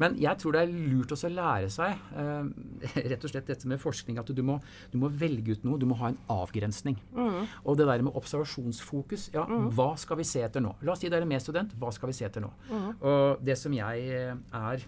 Men 0.00 0.16
jeg 0.20 0.36
tror 0.40 0.52
det 0.52 0.62
er 0.62 0.72
lurt 0.72 1.12
også 1.14 1.28
å 1.30 1.32
lære 1.32 1.68
seg 1.72 2.00
eh, 2.20 2.48
rett 3.12 3.22
og 3.24 3.32
slett 3.32 3.48
dette 3.48 3.70
med 3.70 3.80
forskning, 3.80 4.18
at 4.20 4.28
du 4.28 4.42
må, 4.44 4.58
du 4.92 4.98
må, 5.00 5.08
velge 5.08 5.56
ut 5.56 5.64
noe. 5.64 5.80
Du 5.80 5.86
må 5.88 5.96
ha 6.02 6.10
en 6.12 6.18
avgrensning. 6.32 6.98
Mm. 7.16 7.46
Og 7.64 7.78
det 7.80 7.88
der 7.88 8.04
med 8.04 8.18
observasjonsfokus 8.18 9.30
Ja, 9.34 9.46
mm. 9.48 9.70
hva 9.76 9.94
skal 10.00 10.20
vi 10.20 10.28
se 10.28 10.44
etter 10.44 10.64
nå? 10.64 10.74
La 10.84 10.94
oss 10.94 11.02
si 11.04 11.12
dere 11.12 11.24
er 11.24 11.30
medstudent. 11.30 11.72
Hva 11.80 11.92
skal 11.96 12.12
vi 12.12 12.18
se 12.18 12.28
etter 12.28 12.44
nå? 12.44 12.52
Mm. 12.68 12.90
Og 13.00 13.46
det 13.46 13.56
som 13.60 13.72
jeg 13.76 14.10
eh, 14.18 14.36
er 14.60 14.84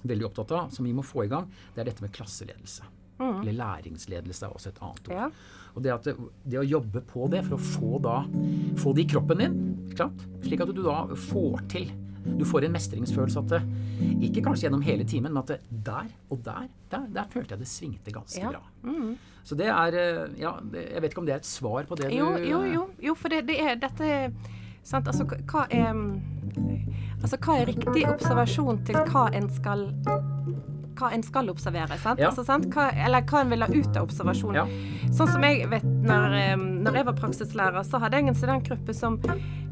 veldig 0.00 0.30
opptatt 0.30 0.56
av, 0.56 0.72
som 0.72 0.88
vi 0.88 0.96
må 0.96 1.04
få 1.04 1.26
i 1.26 1.32
gang, 1.32 1.50
det 1.74 1.84
er 1.84 1.90
dette 1.92 2.04
med 2.04 2.14
klasseledelse. 2.16 2.88
Mm. 3.20 3.40
Eller 3.42 3.56
læringsledelse 3.58 4.46
er 4.46 4.54
også 4.56 4.72
et 4.72 4.82
annet 4.82 5.10
ord. 5.10 5.16
Ja. 5.16 5.30
Og 5.74 5.82
det, 5.84 5.96
det, 6.04 6.14
det, 6.44 6.60
å 6.60 6.66
jobbe 6.66 7.02
på 7.06 7.28
det 7.30 7.44
for 7.46 7.56
å 7.56 7.62
få, 7.62 7.90
da, 8.02 8.20
få 8.80 8.94
det 8.96 9.04
i 9.04 9.10
kroppen 9.12 9.42
din, 9.44 9.58
slik 9.94 10.64
at 10.64 10.72
du 10.72 10.80
da 10.86 11.02
får 11.30 11.66
til 11.70 11.90
du 12.20 12.44
får 12.44 12.66
en 12.66 12.74
mestringsfølelse 12.74 13.40
at 13.40 13.52
det, 13.54 13.60
Ikke 14.26 14.42
kanskje 14.44 14.66
gjennom 14.66 14.82
hele 14.84 15.04
timen, 15.08 15.32
men 15.32 15.40
at 15.40 15.54
det, 15.54 15.58
der 15.70 16.10
og 16.28 16.42
der, 16.44 16.68
der, 16.92 17.06
der 17.14 17.28
følte 17.32 17.54
jeg 17.54 17.62
det 17.62 17.68
svingte 17.68 18.12
ganske 18.12 18.42
ja. 18.42 18.50
bra. 18.52 18.60
Mm. 18.82 19.14
Så 19.44 19.56
det 19.56 19.70
er 19.72 19.96
Ja, 20.38 20.52
det, 20.72 20.84
jeg 20.92 21.02
vet 21.02 21.12
ikke 21.12 21.22
om 21.22 21.28
det 21.28 21.34
er 21.34 21.40
et 21.40 21.48
svar 21.48 21.88
på 21.88 21.96
det 21.96 22.12
jo, 22.12 22.32
du 22.36 22.48
Jo, 22.48 22.62
jo, 22.64 22.88
jo, 23.00 23.14
for 23.14 23.32
det, 23.32 23.46
det 23.48 23.56
er 23.60 23.80
dette 23.80 24.10
sant? 24.82 25.08
Altså, 25.08 25.24
hva 25.24 25.66
er 25.70 25.96
Altså, 27.20 27.36
hva 27.36 27.58
er 27.60 27.68
riktig 27.68 28.06
observasjon 28.08 28.84
til 28.88 28.96
hva 29.12 29.26
en 29.36 29.48
skal 29.52 29.88
hva 31.00 31.10
en 31.14 31.24
skal 31.24 31.48
observere. 31.52 31.98
sant? 31.98 32.20
Ja. 32.20 32.30
Altså, 32.30 32.44
sant? 32.46 32.68
Hva, 32.74 32.90
eller 33.06 33.24
hva 33.26 33.44
en 33.44 33.54
vil 33.54 33.64
ha 33.64 33.70
ut 33.72 33.96
av 33.96 34.08
observasjon. 34.08 34.58
Ja. 34.58 34.66
Sånn 35.16 35.30
som 35.32 35.46
jeg 35.46 35.68
vet, 35.72 35.86
når, 36.04 36.36
når, 36.84 37.00
jeg 37.00 37.08
var 37.08 37.16
praksislærer, 37.18 37.82
så 37.86 38.00
hadde 38.02 38.20
jeg 38.20 38.30
en 38.30 38.38
studentgruppe 38.38 38.96
som 38.96 39.18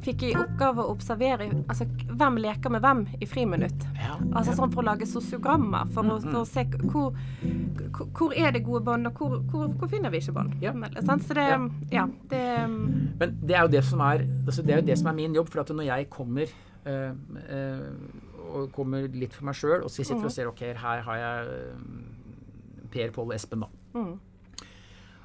fikk 0.04 0.25
i 0.28 0.32
oppgave 0.38 0.85
å 0.85 0.92
observere 0.92 1.49
altså, 1.66 1.87
hvem 2.08 2.38
leker 2.40 2.73
med 2.73 2.85
hvem 2.85 3.04
i 3.18 3.28
friminutt. 3.28 3.87
Ja, 3.99 4.16
altså 4.30 4.54
sånn 4.56 4.73
for 4.73 4.85
å 4.85 4.88
lage 4.92 5.08
sosiogrammer, 5.11 5.90
for, 5.94 6.06
mm, 6.06 6.28
for 6.28 6.40
å 6.40 6.44
se 6.49 6.64
hvor, 6.85 7.18
hvor, 8.14 8.35
er 8.37 8.54
det 8.54 8.62
gode 8.66 8.85
bånd, 8.87 9.11
og 9.11 9.18
hvor, 9.18 9.38
hvor, 9.50 9.66
hvor, 9.75 9.90
finner 9.90 10.14
vi 10.14 10.23
ikke 10.23 10.37
bånd. 10.38 10.54
Ja. 10.62 10.73
Så 11.02 11.35
det, 11.37 11.49
ja. 11.92 12.06
det 12.30 12.44
Men 12.68 13.37
det 13.42 13.58
er 13.58 13.66
jo 13.66 13.75
det 13.75 13.85
som 13.88 14.02
er, 14.06 14.25
altså 14.47 14.64
det 14.64 14.78
er, 14.78 14.87
det 14.87 14.99
som 15.00 15.11
er 15.11 15.18
min 15.18 15.37
jobb. 15.37 15.50
For 15.52 15.64
at 15.64 15.75
når 15.75 15.88
jeg 15.88 16.08
kommer 16.12 16.50
øh, 16.87 17.12
øh, 17.58 17.85
og 18.48 18.72
kommer 18.74 19.06
litt 19.12 19.36
for 19.36 19.48
meg 19.48 19.58
sjøl 19.58 19.82
og 19.82 19.90
så 19.90 20.02
sitter 20.02 20.24
mm. 20.24 20.28
og 20.30 20.34
ser 20.34 20.50
ok, 20.50 20.64
her 20.82 21.04
har 21.06 21.22
jeg 21.22 21.60
Per 22.92 23.14
Pål 23.14 23.34
Espen, 23.36 23.64
da. 23.64 23.68
Mm. 23.98 24.14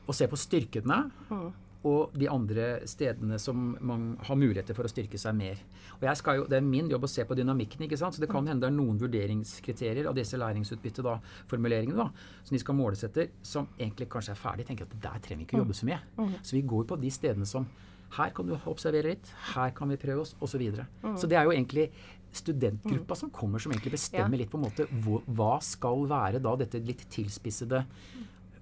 Og 0.03 0.15
ser 0.17 0.31
på 0.31 0.39
styrkene. 0.39 1.03
Mm 1.31 1.51
og 1.83 2.15
de 2.15 2.29
andre 2.31 2.67
stedene 2.87 3.37
som 3.41 3.73
man 3.83 4.13
har 4.23 4.39
muligheter 4.39 4.75
for 4.75 4.87
å 4.87 4.91
styrke 4.91 5.19
seg 5.19 5.35
mer. 5.35 5.59
Og 5.97 6.05
jeg 6.07 6.19
skal 6.19 6.39
jo, 6.39 6.45
Det 6.47 6.57
er 6.57 6.65
min 6.65 6.89
jobb 6.89 7.03
å 7.03 7.11
se 7.11 7.25
på 7.27 7.35
dynamikken, 7.35 7.83
ikke 7.83 7.99
sant? 7.99 8.15
så 8.15 8.23
det 8.23 8.29
kan 8.31 8.47
hende 8.47 8.63
det 8.63 8.71
er 8.71 8.77
noen 8.77 8.99
vurderingskriterier 9.01 10.07
av 10.07 10.15
disse 10.15 10.39
læringsutbytteformuleringene 10.39 11.99
da, 11.99 12.09
som 12.43 12.55
de 12.55 12.61
skal 12.63 12.77
måles 12.79 13.03
etter, 13.03 13.33
som 13.43 13.67
egentlig 13.77 14.07
kanskje 14.09 14.31
er 14.31 14.39
ferdig. 14.39 14.67
tenker 14.67 14.87
at 14.87 14.95
Der 14.95 15.19
trenger 15.19 15.43
vi 15.43 15.47
ikke 15.49 15.59
jobbe 15.59 15.75
så 15.75 15.89
mye. 15.89 15.99
Mm. 16.17 16.23
Mm. 16.23 16.37
Så 16.41 16.55
vi 16.55 16.61
går 16.61 16.87
på 16.87 16.99
de 17.01 17.11
stedene 17.11 17.45
som 17.45 17.67
her 18.13 18.29
kan 18.29 18.45
du 18.47 18.55
observere 18.69 19.15
litt, 19.15 19.33
her 19.55 19.71
kan 19.71 19.89
vi 19.89 19.97
prøve 19.97 20.21
oss, 20.21 20.35
osv. 20.39 20.53
Så, 20.53 20.57
videre. 20.61 20.87
mm. 21.03 21.17
så 21.17 21.27
det 21.27 21.37
er 21.37 21.43
jo 21.43 21.51
egentlig 21.51 21.89
studentgruppa 22.37 23.15
som 23.17 23.31
kommer, 23.33 23.61
som 23.61 23.73
egentlig 23.73 23.95
bestemmer 23.97 24.39
litt 24.39 24.51
på 24.51 24.59
en 24.59 24.67
måte 24.67 24.87
hva 25.25 25.55
skal 25.63 26.07
være 26.09 26.41
da 26.43 26.55
dette 26.59 26.81
litt 26.83 27.05
tilspissede 27.13 27.83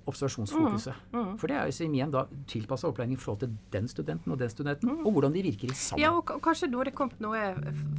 observasjonsfokuset. 0.06 0.94
Mm, 1.12 1.20
mm. 1.20 1.38
For 1.38 1.48
det 1.48 1.58
er 1.58 1.70
jo 1.70 1.88
igjen 1.88 2.14
da 2.14 2.24
tilpassa 2.50 2.90
opplæring 2.90 3.14
i 3.14 3.20
forhold 3.22 3.40
til 3.44 3.54
den 3.74 3.88
studenten 3.88 4.32
og 4.34 4.40
den 4.40 4.50
studenten, 4.50 4.90
mm. 4.90 5.06
og 5.06 5.12
hvordan 5.12 5.34
de 5.36 5.44
virker 5.46 5.72
i 5.72 5.76
sammen. 5.78 6.02
Ja, 6.04 6.12
og 6.18 6.42
kanskje 6.44 6.72
nå 6.72 6.84
det 6.84 6.96
kommet 6.98 7.22
noe 7.22 7.54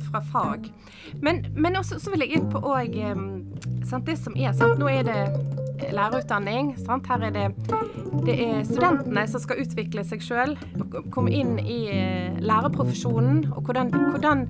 fra 0.08 0.22
fag. 0.32 0.68
Men, 1.22 1.44
men 1.56 1.78
også 1.78 2.00
så 2.02 2.12
vil 2.14 2.26
jeg 2.26 2.40
inn 2.40 2.50
på 2.52 2.62
òg 2.62 2.98
det 2.98 4.18
som 4.18 4.36
er 4.36 4.54
sant? 4.56 4.78
Nå 4.80 4.88
er 4.90 5.06
det 5.06 5.20
lærerutdanning. 5.90 6.72
Sant? 6.86 7.08
Her 7.10 7.26
er 7.28 7.34
det, 7.34 7.46
det 8.26 8.36
er 8.44 8.62
studentene 8.68 9.24
som 9.30 9.42
skal 9.42 9.62
utvikle 9.64 10.04
seg 10.06 10.22
sjøl, 10.24 10.54
komme 11.14 11.32
inn 11.34 11.56
i 11.60 11.80
eh, 11.92 12.38
lærerprofesjonen. 12.42 13.44
Og 13.52 13.66
hvordan, 13.66 13.92
hvordan, 14.14 14.46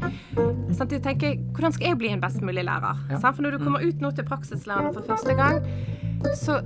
sant? 0.74 0.92
Jeg 0.92 1.04
tenker, 1.04 1.38
hvordan 1.56 1.76
skal 1.76 1.92
jeg 1.92 2.00
bli 2.02 2.12
en 2.12 2.22
best 2.22 2.42
mulig 2.44 2.66
lærer? 2.68 3.02
Ja. 3.10 3.22
For 3.24 3.42
når 3.44 3.56
du 3.56 3.64
kommer 3.64 3.84
ut 3.84 4.04
nå 4.04 4.12
til 4.16 4.28
praksislæreren 4.28 4.94
for 4.96 5.08
første 5.08 5.36
gang, 5.38 5.62
så 6.38 6.60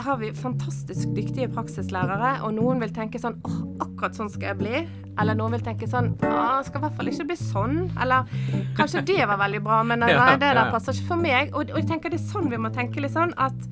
har 0.00 0.16
vi 0.16 0.30
fantastisk 0.34 1.08
dyktige 1.16 1.48
praksislærere, 1.52 2.32
og 2.46 2.54
noen 2.56 2.80
vil 2.82 2.92
tenke 2.94 3.20
sånn 3.20 3.38
åh, 3.46 3.58
akkurat 3.84 4.16
sånn 4.16 4.30
skal 4.32 4.52
jeg 4.52 4.58
bli. 4.60 4.82
Eller 5.20 5.36
noen 5.38 5.56
vil 5.56 5.64
tenke 5.66 5.88
sånn 5.90 6.12
åh, 6.26 6.60
skal 6.66 6.80
i 6.80 6.84
hvert 6.84 6.96
fall 6.98 7.10
ikke 7.12 7.26
bli 7.30 7.36
sånn. 7.40 7.76
Eller 8.00 8.30
kanskje 8.78 9.04
det 9.10 9.20
var 9.20 9.40
veldig 9.42 9.62
bra, 9.66 9.82
men 9.86 10.02
nei, 10.04 10.14
det 10.40 10.54
der 10.56 10.72
passer 10.72 10.96
ikke 10.96 11.12
for 11.12 11.24
meg. 11.24 11.52
Og, 11.52 11.74
og, 11.74 11.82
jeg 11.82 11.90
tenker 11.90 12.12
det 12.12 12.20
er 12.20 12.30
sånn 12.30 12.50
vi 12.52 12.60
må 12.60 12.72
tenke 12.74 13.02
litt 13.04 13.14
sånn 13.16 13.34
at 13.40 13.68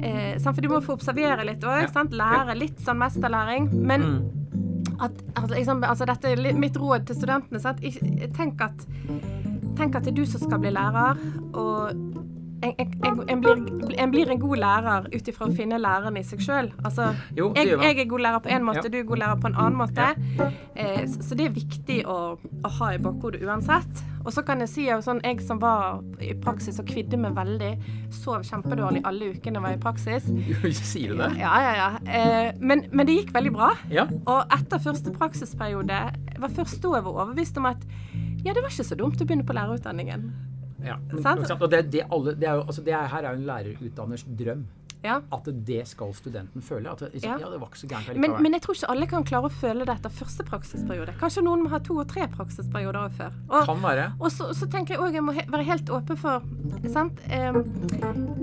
eh, 0.00 0.34
For 0.42 0.62
du 0.62 0.70
må 0.72 0.82
få 0.84 0.96
observere 0.98 1.46
litt 1.48 1.64
òg. 1.66 1.90
Lære 2.14 2.58
litt 2.58 2.82
sånn 2.84 3.00
mesterlæring. 3.02 3.70
Men 3.76 4.06
mm. 4.06 4.20
at, 4.98 5.24
altså, 5.34 5.54
liksom, 5.54 5.84
altså, 5.84 6.08
dette 6.08 6.34
er 6.34 6.60
mitt 6.66 6.78
råd 6.80 7.10
til 7.10 7.20
studentene. 7.20 7.62
Sant? 7.62 7.82
Tenk 8.38 8.64
at 8.64 8.86
Tenk 9.76 9.92
at 9.98 10.06
det 10.06 10.14
er 10.14 10.16
du 10.16 10.24
som 10.24 10.40
skal 10.40 10.60
bli 10.62 10.70
lærer, 10.72 11.18
og 11.52 11.98
en, 12.62 13.40
blir, 13.40 13.98
en, 13.98 14.10
blir, 14.10 14.30
en 14.30 14.40
god 14.40 14.56
lærer 14.56 15.08
ut 15.12 15.28
ifra 15.28 15.48
å 15.48 15.54
finne 15.54 15.78
læreren 15.80 16.16
i 16.16 16.24
seg 16.24 16.42
sjøl. 16.44 16.70
Altså, 16.84 17.10
jeg, 17.36 17.74
jeg, 17.74 17.92
er 17.92 18.08
god 18.08 18.24
lærer 18.26 18.44
på 18.44 18.52
én 18.56 18.66
måte, 18.66 18.84
ja. 18.86 18.92
du 18.92 18.98
er 19.00 19.06
god 19.08 19.22
lærer 19.22 19.40
på 19.42 19.50
en 19.50 19.58
annen 19.60 19.78
måte. 19.80 20.10
Ja. 20.38 20.50
Eh, 20.74 21.02
så 21.12 21.38
det 21.38 21.50
er 21.50 21.56
viktig 21.56 22.02
å, 22.08 22.18
å 22.40 22.74
ha 22.78 22.92
i 22.94 23.00
bakhodet 23.02 23.44
uansett. 23.44 24.04
Og 24.26 24.32
så 24.34 24.42
kan 24.42 24.62
jeg 24.64 24.70
si 24.72 24.84
at 24.90 25.04
sånn, 25.06 25.20
jeg 25.22 25.38
som 25.46 25.60
var 25.62 26.00
i 26.24 26.32
praksis 26.42 26.80
og 26.82 26.88
kvidde 26.88 27.18
meg 27.20 27.36
veldig, 27.36 27.70
sov 28.16 28.42
kjempedårlig 28.48 29.04
alle 29.06 29.30
ukene 29.36 29.60
jeg 29.60 29.66
var 29.68 29.76
i 29.76 29.82
praksis. 29.82 30.26
Sier 30.90 31.14
du 31.14 31.20
det? 31.20 31.30
Ja, 31.38 31.52
ja, 31.62 31.76
ja. 31.78 31.88
Eh, 32.10 32.50
men, 32.58 32.88
men, 32.90 33.06
det 33.06 33.20
gikk 33.20 33.30
veldig 33.36 33.54
bra. 33.54 33.70
Ja. 33.92 34.08
Og 34.24 34.56
etter 34.56 34.82
første 34.82 35.14
praksisperiode 35.14 36.02
var 36.42 36.58
først 36.58 36.82
da 36.82 36.96
jeg 36.98 37.06
var 37.06 37.22
overbevist 37.22 37.62
om 37.62 37.70
at 37.70 37.86
ja, 38.42 38.52
det 38.54 38.62
var 38.62 38.70
ikke 38.70 38.86
så 38.86 38.98
dumt 38.98 39.22
å 39.22 39.26
begynne 39.26 39.46
på 39.46 39.54
lærerutdanningen. 39.56 40.26
Ja, 40.86 40.96
og 41.58 41.70
det, 41.70 41.84
det, 41.92 42.06
alle, 42.06 42.34
det, 42.38 42.48
er 42.48 42.60
jo, 42.60 42.66
altså 42.66 42.84
det 42.86 42.94
er, 42.94 43.08
her 43.12 43.24
er 43.24 43.34
jo 43.34 43.42
en 43.42 43.48
lærerutdanners 43.50 44.26
drøm. 44.38 44.66
Ja. 45.06 45.20
At 45.30 45.48
det 45.66 45.84
skal 45.88 46.14
studenten 46.14 46.62
føle. 46.62 46.90
At 46.90 47.04
det, 47.04 47.22
ja. 47.22 47.36
ja 47.40 47.50
det 47.50 47.60
var 47.60 47.70
ikke 47.70 47.80
så 47.82 47.90
gærent 47.90 48.20
men, 48.20 48.34
men, 48.42 48.56
jeg 48.56 48.64
tror 48.64 48.78
ikke 48.78 48.90
alle 48.94 49.08
kan 49.10 49.26
klare 49.28 49.50
å 49.50 49.52
føle 49.52 49.86
det 49.86 49.94
etter 49.98 50.12
første 50.12 50.46
praksisperiode. 50.48 51.14
Kanskje 51.20 51.44
noen 51.46 51.64
må 51.64 51.72
ha 51.72 51.80
to 51.84 51.98
og 52.00 52.08
tre 52.10 52.26
praksisperioder 52.32 53.14
før. 53.18 53.36
Og, 53.50 53.58
kan 53.68 53.82
være. 53.84 54.08
Og 54.18 54.32
så, 54.34 54.50
så 54.56 54.68
tenker 54.72 54.96
jeg 54.96 55.04
òg 55.04 55.18
jeg 55.18 55.26
må 55.26 55.36
he 55.36 55.46
være 55.52 55.68
helt 55.68 55.92
åpen 55.94 56.20
for 56.20 56.44
sant? 56.92 57.22
Eh, 57.32 57.60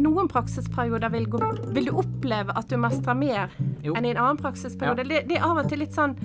Noen 0.04 0.28
praksisperioder 0.32 1.12
vil, 1.14 1.28
gå, 1.32 1.40
vil, 1.76 1.90
du 1.90 2.00
oppleve 2.00 2.56
at 2.58 2.72
du 2.72 2.78
mestrer 2.82 3.18
mer 3.18 3.54
jo. 3.84 3.96
enn 3.96 4.08
i 4.08 4.14
en 4.14 4.20
annen 4.24 4.40
praksisperiode. 4.40 5.06
Ja. 5.06 5.10
Det, 5.14 5.24
det, 5.32 5.40
er 5.40 5.48
av 5.48 5.64
og 5.64 5.70
til 5.72 5.84
litt 5.84 5.96
sånn 5.96 6.16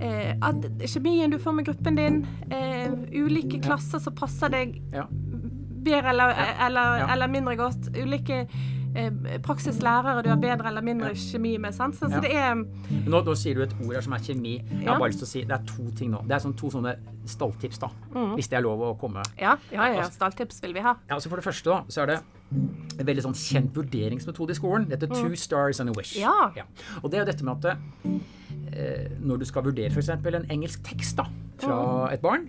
eh, 0.00 0.32
at 0.34 0.68
kjemien 0.86 1.32
du 1.32 1.38
får 1.42 1.58
med 1.58 1.70
gruppen 1.70 1.98
din, 1.98 2.22
eh, 2.54 2.94
ulike 3.14 3.60
klasser 3.64 4.02
som 4.02 4.16
passer 4.16 4.52
deg 4.52 4.78
ja 4.94 5.08
bedre 5.84 6.12
eller, 6.14 6.34
eller, 6.66 7.00
ja. 7.02 7.08
eller 7.14 7.32
mindre 7.32 7.56
godt. 7.58 7.90
Ulike 7.96 8.44
eh, 8.94 9.38
praksislærere 9.44 10.22
du 10.24 10.30
har 10.32 10.40
bedre 10.40 10.68
eller 10.68 10.84
mindre 10.84 11.12
kjemi 11.14 11.56
med. 11.62 11.74
Sant? 11.76 11.98
Så, 11.98 12.10
så 12.12 12.20
det 12.24 12.32
er 12.36 12.54
nå, 12.56 13.20
nå, 13.20 13.36
sier 13.38 13.58
du 13.58 13.64
et 13.66 13.74
ord 13.78 13.94
her 13.96 14.04
som 14.06 14.16
er 14.16 14.24
kjemi. 14.26 14.56
Jeg 14.70 14.88
har 14.88 15.00
bare 15.00 15.12
lyst 15.12 15.22
til 15.24 15.28
å 15.28 15.32
si 15.32 15.44
Det 15.46 15.56
er 15.56 15.64
to 15.68 15.86
ting 15.98 16.12
nå. 16.14 16.24
Det 16.28 16.36
er 16.36 16.44
sånn, 16.44 16.56
to 16.58 16.72
sånne 16.74 16.96
stalltips, 17.30 17.80
da. 17.82 17.90
Mm. 18.14 18.34
Hvis 18.38 18.50
det 18.50 18.60
er 18.60 18.66
lov 18.66 18.84
å 18.90 18.92
komme. 19.00 19.24
Ja, 19.40 19.56
ja, 19.72 19.88
ja. 19.88 20.02
ja. 20.02 20.10
stalltips 20.12 20.62
vil 20.64 20.76
vi 20.76 20.84
ha. 20.84 20.96
Ja, 21.08 21.16
altså 21.18 21.32
For 21.32 21.40
det 21.40 21.46
første 21.46 21.72
da, 21.72 21.80
så 21.88 22.04
er 22.04 22.14
det 22.14 22.20
en 22.50 23.06
veldig 23.06 23.24
sånn 23.28 23.38
kjent 23.38 23.76
vurderingsmetode 23.76 24.54
i 24.54 24.58
skolen. 24.58 24.88
Det 24.90 24.98
heter 24.98 25.12
mm. 25.12 25.20
two 25.22 25.38
stars 25.38 25.80
and 25.82 25.92
a 25.92 25.96
wish. 25.96 26.16
Ja. 26.18 26.50
ja. 26.56 26.66
Og 27.02 27.10
det 27.10 27.20
er 27.20 27.24
jo 27.24 27.30
dette 27.30 27.46
med 27.46 27.62
at 27.62 27.78
eh, 28.74 29.06
når 29.22 29.42
du 29.42 29.46
skal 29.48 29.66
vurdere 29.68 29.92
f.eks. 29.94 30.10
en 30.10 30.50
engelsk 30.50 30.82
tekst 30.86 31.20
da, 31.20 31.28
fra 31.62 31.78
mm. 31.78 32.16
et 32.16 32.24
barn, 32.24 32.48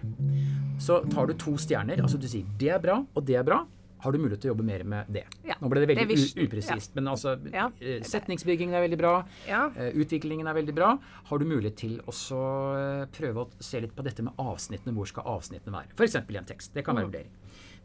så 0.81 1.01
tar 1.11 1.29
du 1.29 1.37
to 1.37 1.53
stjerner. 1.61 2.01
altså 2.01 2.17
Du 2.17 2.27
sier 2.27 2.45
'det 2.57 2.69
er 2.69 2.79
bra', 2.79 3.05
og 3.15 3.25
'det 3.25 3.35
er 3.37 3.43
bra'. 3.43 3.65
Har 4.01 4.11
du 4.11 4.17
mulighet 4.17 4.41
til 4.41 4.49
å 4.49 4.53
jobbe 4.55 4.65
mer 4.65 4.83
med 4.83 5.09
det? 5.13 5.25
Ja, 5.45 5.55
Nå 5.61 5.69
ble 5.69 5.83
det 5.83 5.89
veldig 5.91 6.07
det 6.09 6.45
upresist, 6.47 6.89
ja. 6.89 6.95
men 6.97 7.09
altså 7.11 7.35
ja. 7.53 7.67
Eh, 7.79 8.01
setningsbyggingen 8.01 8.73
er 8.73 8.81
veldig 8.87 8.97
bra. 8.97 9.11
Eh, 9.45 9.91
utviklingen 9.93 10.47
er 10.49 10.57
veldig 10.57 10.73
bra. 10.73 10.95
Har 11.29 11.37
du 11.37 11.45
mulighet 11.45 11.77
til 11.83 11.99
å 12.01 12.13
eh, 12.15 13.05
prøve 13.13 13.43
å 13.43 13.49
se 13.61 13.81
litt 13.83 13.93
på 13.93 14.01
dette 14.01 14.25
med 14.25 14.33
avsnittene? 14.41 14.95
Hvor 14.97 15.05
skal 15.05 15.29
avsnittene 15.35 15.75
være? 15.75 15.93
F.eks. 15.93 16.17
i 16.17 16.39
en 16.41 16.49
tekst. 16.49 16.73
Det 16.73 16.83
kan 16.87 16.97
være 16.97 17.05
mm. 17.05 17.11
vurdering. 17.11 17.29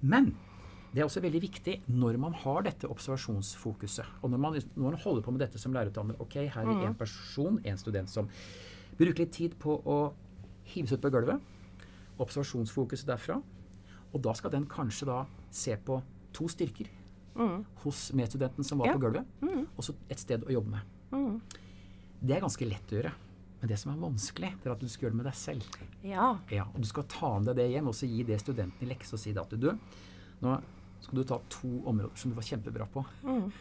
Men 0.00 0.30
det 0.94 1.02
er 1.02 1.04
også 1.04 1.20
veldig 1.20 1.42
viktig 1.42 1.74
når 1.92 2.16
man 2.22 2.32
har 2.32 2.64
dette 2.64 2.88
observasjonsfokuset. 2.88 4.16
Og 4.22 4.32
når 4.32 4.40
man, 4.40 4.56
når 4.72 4.86
man 4.86 5.00
holder 5.02 5.26
på 5.26 5.34
med 5.36 5.44
dette 5.44 5.60
som 5.60 5.76
lærerutdanner. 5.76 6.16
Ok, 6.24 6.38
her 6.48 6.62
er 6.62 6.80
det 6.80 6.88
en 6.94 6.96
person, 6.96 7.60
en 7.60 7.76
student 7.76 8.08
som 8.08 8.30
bruker 8.96 9.26
litt 9.26 9.36
tid 9.36 9.60
på 9.60 9.76
å 9.84 9.98
hives 10.72 10.96
ut 10.96 11.04
på 11.04 11.12
gulvet. 11.12 11.44
Observasjonsfokuset 12.18 13.06
derfra. 13.08 13.40
Og 14.14 14.22
da 14.22 14.32
skal 14.38 14.50
den 14.54 14.66
kanskje 14.70 15.06
da 15.10 15.24
se 15.50 15.76
på 15.76 16.00
to 16.36 16.48
styrker 16.48 16.88
hos 17.82 18.12
medstudenten 18.16 18.64
som 18.64 18.78
var 18.78 18.86
Ja. 18.86 18.92
på 18.94 19.00
gulvet, 19.00 19.26
og 19.76 19.84
så 19.84 19.92
et 20.08 20.18
sted 20.18 20.40
å 20.46 20.52
jobbe 20.52 20.70
med. 20.70 21.40
Det 22.24 22.36
er 22.36 22.40
ganske 22.40 22.64
lett 22.68 22.92
å 22.92 22.96
gjøre. 23.02 23.12
Men 23.60 23.68
det 23.68 23.78
som 23.78 23.92
er 23.92 24.00
vanskelig, 24.00 24.50
det 24.62 24.66
er 24.66 24.72
at 24.72 24.80
du 24.80 24.88
skal 24.88 25.06
gjøre 25.06 25.12
det 25.12 25.16
med 25.16 25.26
deg 25.26 25.34
selv. 25.34 25.64
Ja. 26.04 26.38
Ja, 26.50 26.64
og 26.64 26.80
Du 26.80 26.86
skal 26.86 27.04
ta 27.04 27.38
med 27.38 27.46
deg 27.46 27.56
det 27.56 27.70
hjem 27.72 27.88
og 27.88 27.94
så 27.94 28.06
gi 28.08 28.22
det 28.22 28.40
studenten 28.40 28.82
i 28.82 28.86
lekse 28.94 29.14
og 29.14 29.18
si 29.20 29.32
det 29.32 29.40
at 29.42 29.50
du, 29.60 29.78
nå 30.42 30.62
skal 31.00 31.18
du 31.18 31.24
ta 31.24 31.38
to 31.48 31.82
områder 31.86 32.16
som 32.16 32.30
du 32.30 32.36
var 32.38 32.42
kjempebra 32.42 32.86
på. 32.92 33.04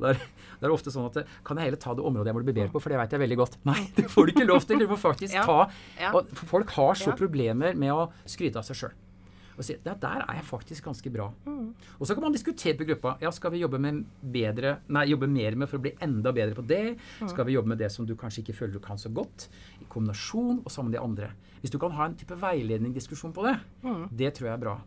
Det 0.00 0.08
er, 0.08 0.18
det 0.58 0.66
er 0.66 0.72
ofte 0.72 0.90
sånn 0.90 1.04
at 1.06 1.26
Kan 1.46 1.58
jeg 1.60 1.66
heller 1.68 1.78
ta 1.78 1.92
det 1.94 2.02
området 2.02 2.30
jeg 2.32 2.34
må 2.34 2.40
bli 2.42 2.54
bedre 2.56 2.72
på, 2.72 2.80
for 2.82 2.90
det 2.90 2.98
vet 2.98 3.12
jeg 3.14 3.20
veldig 3.20 3.36
godt. 3.36 3.56
Nei, 3.68 3.76
det 3.96 4.06
får 4.10 4.26
du 4.26 4.32
ikke 4.32 4.46
lov 4.48 4.64
til. 4.66 4.80
Du 4.80 4.88
må 4.90 4.96
faktisk 4.98 5.34
Ja. 5.36 5.44
ta 5.44 5.68
og 6.16 6.32
Folk 6.48 6.70
har 6.78 6.94
så 6.98 7.10
Ja. 7.12 7.16
problemer 7.20 7.76
med 7.76 7.92
å 7.92 8.06
skryte 8.26 8.56
av 8.58 8.64
seg 8.64 8.76
sjøl. 8.80 8.94
Og 9.56 9.62
si 9.62 9.76
"Ja, 9.84 9.94
der 9.94 10.24
er 10.26 10.34
jeg 10.34 10.44
faktisk 10.48 10.82
ganske 10.82 11.12
bra. 11.12 11.28
Mm. 11.46 11.74
Og 12.00 12.06
så 12.08 12.14
kan 12.14 12.22
man 12.24 12.32
diskutere 12.32 12.74
på 12.74 12.84
gruppa. 12.88 13.18
Ja, 13.20 13.30
skal 13.30 13.52
vi 13.52 13.60
jobbe, 13.60 13.78
med 13.78 14.04
bedre, 14.20 14.78
nei, 14.88 15.04
jobbe 15.06 15.28
mer 15.28 15.54
med 15.54 15.68
for 15.68 15.78
å 15.78 15.82
bli 15.82 15.92
enda 16.00 16.32
bedre 16.32 16.54
på 16.56 16.66
det? 16.66 16.98
Mm. 17.20 17.28
Skal 17.28 17.44
vi 17.44 17.52
jobbe 17.52 17.68
med 17.68 17.78
det 17.78 17.92
som 17.92 18.04
du 18.04 18.16
kanskje 18.16 18.42
ikke 18.42 18.54
føler 18.56 18.72
du 18.72 18.80
kan 18.80 18.96
så 18.96 19.12
godt? 19.14 19.46
I 19.80 19.84
kombinasjon 19.88 20.58
og 20.64 20.72
sammen 20.72 20.90
med 20.90 20.98
de 20.98 21.04
andre. 21.04 21.30
Hvis 21.62 21.70
du 21.70 21.78
kan 21.78 21.92
ha 21.92 22.06
en 22.06 22.16
type 22.16 22.34
veiledningsdiskusjon 22.34 23.32
på 23.32 23.44
det, 23.44 23.60
Mm. 23.84 24.08
det 24.16 24.34
tror 24.34 24.46
jeg 24.48 24.54
er 24.54 24.64
bra. 24.64 24.80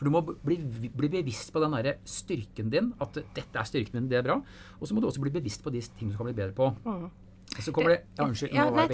For 0.00 0.08
du 0.08 0.14
må 0.14 0.22
bli, 0.24 0.56
bli 0.96 1.08
bevisst 1.12 1.50
på 1.52 1.60
den 1.60 1.74
der 1.76 1.98
styrken 2.08 2.70
din, 2.72 2.94
at 3.04 3.18
dette 3.36 3.52
er 3.60 3.66
styrken 3.68 3.98
din, 4.00 4.06
det 4.08 4.22
er 4.22 4.22
bra. 4.24 4.38
Og 4.80 4.88
så 4.88 4.94
må 4.96 5.02
du 5.04 5.10
også 5.10 5.20
bli 5.20 5.28
bevisst 5.34 5.60
på 5.60 5.68
de 5.74 5.82
tingene 5.84 6.14
du 6.14 6.16
kan 6.22 6.30
bli 6.30 6.38
bedre 6.38 6.56
på. 6.56 6.70
Mm. 6.88 7.10
så 7.60 7.72
kommer 7.74 7.90
det 7.90 7.98
Ja, 8.16 8.24
unnskyld. 8.24 8.52
Mm. 8.52 8.56
Ja, 8.56 8.64
nei, 8.70 8.86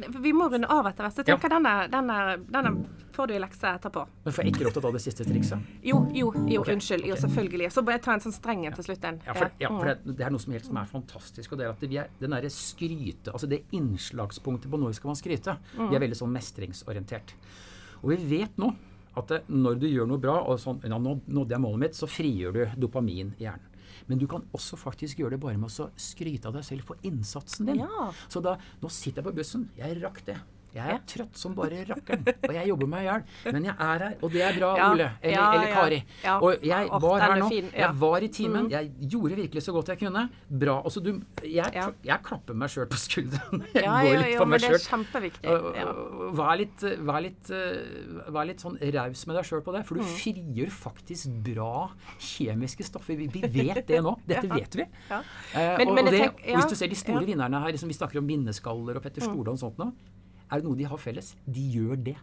det, 0.00 0.20
Vi 0.22 0.32
må 0.32 0.46
runde 0.48 0.68
av 0.70 0.86
etter 0.86 1.04
hvert. 1.04 1.12
Så 1.12 1.24
jeg 1.24 1.28
Ja. 1.28 1.36
tenker 1.36 1.50
denne, 1.50 1.90
denne, 1.90 2.46
denne 2.48 2.86
får 3.12 3.26
du 3.28 3.34
i 3.34 3.40
lekse 3.42 3.66
etterpå. 3.74 4.06
Men 4.24 4.32
får 4.32 4.44
jeg 4.44 4.52
ikke 4.54 4.64
lov 4.64 4.72
til 4.72 4.80
å 4.80 4.84
ta 4.86 4.92
det 4.92 5.02
siste 5.02 5.24
trikset? 5.26 5.58
Jo, 5.82 5.98
jo, 6.14 6.30
jo 6.48 6.60
okay. 6.62 6.74
unnskyld. 6.76 7.04
Jo, 7.10 7.14
selvfølgelig. 7.16 7.72
Så 7.74 7.84
bare 7.84 7.98
ta 7.98 8.14
en 8.14 8.20
sånn 8.24 8.32
streng 8.32 8.64
en 8.64 8.72
til 8.72 8.84
slutt. 8.84 9.02
Ja, 9.26 9.34
for, 9.34 9.50
ja, 9.60 9.68
for 9.68 9.84
Mm. 9.84 10.04
det, 10.06 10.16
det 10.16 10.24
er 10.26 10.30
noe 10.30 10.40
som, 10.40 10.52
helt, 10.52 10.64
som 10.64 10.76
er 10.76 10.86
fantastisk. 10.86 11.52
og 11.52 11.58
det 11.58 11.66
er 11.66 11.70
at 11.70 11.80
vi 11.80 11.96
er, 11.98 12.08
Den 12.20 12.30
derre 12.30 12.48
skryte, 12.48 13.32
altså 13.34 13.48
det 13.48 13.64
innslagspunktet 13.72 14.70
på 14.70 14.78
når 14.80 14.94
skal 14.94 15.08
man 15.08 15.16
skryte, 15.16 15.58
vi 15.76 15.94
er 15.96 16.00
veldig 16.00 16.16
sånn 16.16 16.32
mestringsorientert. 16.32 17.34
Og 18.02 18.10
vi 18.10 18.38
vet 18.38 18.56
nå 18.56 18.74
at 19.14 19.30
det, 19.30 19.42
når 19.52 19.78
du 19.78 19.86
gjør 19.88 20.08
noe 20.10 20.22
bra, 20.22 20.40
og 20.48 20.58
sånn 20.62 20.82
ja, 20.84 20.98
nå 20.98 21.18
nådde 21.26 21.54
jeg 21.54 21.62
målet 21.62 21.82
mitt, 21.84 21.98
så 21.98 22.08
frigjør 22.10 22.56
du 22.56 22.64
dopamin 22.86 23.34
i 23.38 23.46
hjernen. 23.46 23.70
Men 24.10 24.20
du 24.20 24.26
kan 24.28 24.42
også 24.52 24.76
faktisk 24.76 25.22
gjøre 25.22 25.36
det 25.36 25.42
bare 25.44 25.56
med 25.60 25.70
å 25.70 25.88
skryte 25.96 26.50
av 26.50 26.56
deg 26.58 26.66
selv 26.66 26.88
for 26.88 27.00
innsatsen 27.06 27.70
din. 27.70 27.84
Ja. 27.84 28.10
Så 28.28 28.42
da 28.44 28.58
Nå 28.82 28.90
sitter 28.92 29.22
jeg 29.22 29.28
på 29.30 29.36
bussen. 29.38 29.68
Jeg 29.78 29.96
rakk 30.02 30.20
det. 30.26 30.36
Jeg 30.74 30.90
er 30.94 31.00
trøtt 31.06 31.36
som 31.38 31.54
bare 31.54 31.84
rakkeren, 31.86 32.24
og 32.48 32.54
jeg 32.56 32.66
jobber 32.68 32.88
meg 32.90 33.04
i 33.04 33.06
hjel. 33.06 33.24
Men 33.54 33.64
jeg 33.68 33.74
er 33.78 34.02
her, 34.04 34.14
og 34.20 34.32
det 34.34 34.42
er 34.42 34.56
bra, 34.58 34.70
Ole. 34.90 35.08
Eller, 35.22 35.44
eller 35.54 35.72
Kari. 35.74 36.00
Og 36.34 36.64
jeg 36.66 36.88
var 37.04 37.20
her 37.22 37.34
er 37.36 37.42
nå. 37.44 37.48
Mm. 37.54 37.68
Jeg 37.78 37.98
var 38.00 38.26
i 38.26 38.28
timen. 38.28 38.70
Jeg 38.72 38.90
gjorde 39.14 39.36
virkelig 39.38 39.62
så 39.62 39.72
godt 39.76 39.92
jeg 39.94 40.00
kunne. 40.02 40.24
Bra. 40.64 40.76
Altså, 40.82 41.00
du, 41.04 41.12
jeg, 41.46 41.84
jeg 42.04 42.18
klapper 42.26 42.58
meg 42.58 42.72
sjøl 42.74 42.88
på 42.90 42.98
skulderen. 42.98 43.62
Jeg 43.74 43.84
Ja, 43.84 43.94
går 44.02 44.18
litt 44.18 44.32
jo, 44.34 44.38
for 44.40 44.50
men 44.50 44.60
det 44.64 44.70
er 44.72 44.82
kjempeviktig. 44.84 45.54
Vær 46.40 46.56
litt, 46.58 46.84
vær 47.06 47.20
litt, 47.24 47.50
eh, 47.54 48.28
vær 48.34 48.46
litt 48.48 48.62
sånn 48.64 48.78
raus 48.94 49.24
med 49.28 49.36
deg 49.38 49.48
sjøl 49.48 49.62
på 49.66 49.74
det, 49.76 49.82
Mm. 49.84 49.86
for 49.88 49.94
du 50.00 50.02
frigjør 50.16 50.70
faktisk 50.74 51.30
bra 51.44 51.90
kjemiske 52.18 52.86
stoffer. 52.86 53.16
Vi, 53.18 53.28
vet 53.54 53.86
det 53.86 54.00
nå. 54.02 54.16
Dette 54.30 54.48
vet 54.50 54.74
vi. 54.80 54.86
Ja. 55.10 55.20
Eh, 55.54 55.78
Men- 55.78 55.94
og, 55.94 56.10
det, 56.10 56.24
hvis 56.42 56.68
du 56.70 56.74
ser 56.74 56.88
de 56.90 56.98
store. 56.98 57.20
Mm. 57.22 57.30
vinnerne 57.34 57.60
her, 57.62 57.72
liksom 57.72 57.88
vi 57.88 57.94
snakker 57.94 58.18
om 58.18 58.26
Minneskaller 58.26 58.96
og 58.98 59.02
Petter 59.04 59.22
Stordalen 59.22 59.54
og 59.58 59.60
sånt 59.62 59.78
nå, 59.78 59.90
er 60.54 60.62
det 60.62 60.68
noe 60.68 60.78
de 60.78 60.88
har 60.90 61.00
felles? 61.02 61.34
De 61.46 61.60
gjør 61.74 62.00
det. 62.10 62.16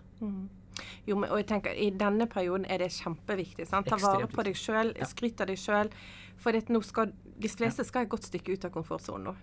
Jo, 1.05 1.17
men, 1.17 1.29
og 1.29 1.37
jeg 1.41 1.47
tenker, 1.49 1.75
I 1.75 1.89
denne 1.91 2.27
perioden 2.31 2.65
er 2.69 2.81
det 2.83 2.91
kjempeviktig. 2.95 3.67
Sant? 3.67 3.89
Ta 3.91 3.97
vare 4.01 4.27
på 4.31 4.43
deg 4.47 4.55
sjøl, 4.57 4.93
Ja. 4.97 5.05
skryt 5.05 5.41
av 5.41 5.47
deg 5.47 5.57
sjøl. 5.57 5.89
For 6.37 6.51
nå 6.53 6.83
skal, 6.83 7.11
de 7.39 7.47
fleste 7.49 7.85
skal 7.85 8.03
et 8.03 8.09
godt 8.09 8.23
stykke 8.25 8.53
ut 8.53 8.65
av 8.65 8.71
komfortsonen 8.71 9.23
nå. 9.29 9.35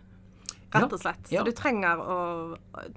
Rett 0.69 0.93
og 0.93 1.01
slett. 1.01 1.29
Så 1.31 1.45
du 1.47 1.53
trenger 1.57 1.97
å, 2.03 2.17